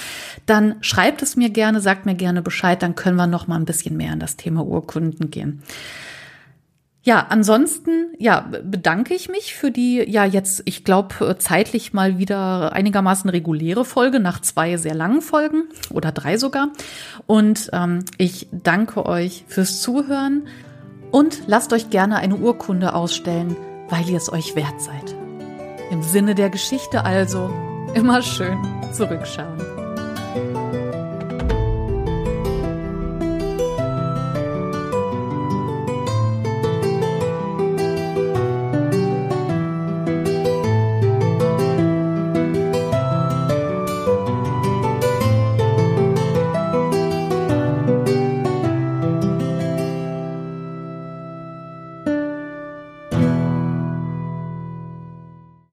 dann 0.47 0.77
schreibt 0.81 1.23
es 1.23 1.37
mir 1.37 1.51
gerne, 1.51 1.81
sagt 1.81 2.07
mir 2.07 2.15
gerne 2.15 2.43
Bescheid, 2.43 2.83
dann 2.83 2.95
können 2.95 3.17
wir 3.17 3.27
noch 3.27 3.47
mal 3.47 3.57
ein 3.57 3.65
bisschen 3.65 3.97
mehr 3.97 4.13
in 4.13 4.21
das 4.21 4.37
Thema 4.37 4.65
Urkunden 4.65 5.31
gehen. 5.31 5.63
Ja, 7.05 7.27
ansonsten, 7.31 8.15
ja, 8.19 8.49
bedanke 8.63 9.13
ich 9.13 9.29
mich 9.29 9.55
für 9.55 9.73
die, 9.73 10.05
ja, 10.09 10.25
jetzt, 10.25 10.63
ich 10.67 10.85
glaube, 10.85 11.37
zeitlich 11.39 11.93
mal 11.93 12.19
wieder 12.19 12.73
einigermaßen 12.73 13.29
reguläre 13.29 13.85
Folge 13.85 14.21
nach 14.21 14.41
zwei 14.41 14.77
sehr 14.77 14.95
langen 14.95 15.21
Folgen 15.21 15.65
oder 15.91 16.13
drei 16.13 16.37
sogar. 16.37 16.69
Und 17.27 17.71
ähm, 17.73 18.05
ich 18.19 18.47
danke 18.53 19.05
euch 19.05 19.45
fürs 19.49 19.81
Zuhören 19.81 20.45
und 21.13 21.43
lasst 21.47 21.73
euch 21.73 21.91
gerne 21.91 22.17
eine 22.17 22.35
Urkunde 22.35 22.95
ausstellen, 22.95 23.57
weil 23.89 24.09
ihr 24.09 24.17
es 24.17 24.33
euch 24.33 24.57
wert 24.57 24.81
seid. 24.81 25.15
Im 25.91 26.03
Sinne 26.03 26.35
der 26.35 26.51
Geschichte 26.51 27.05
also 27.05 27.51
immer 27.95 28.23
schön 28.23 28.59
zurückschauen. 28.93 29.72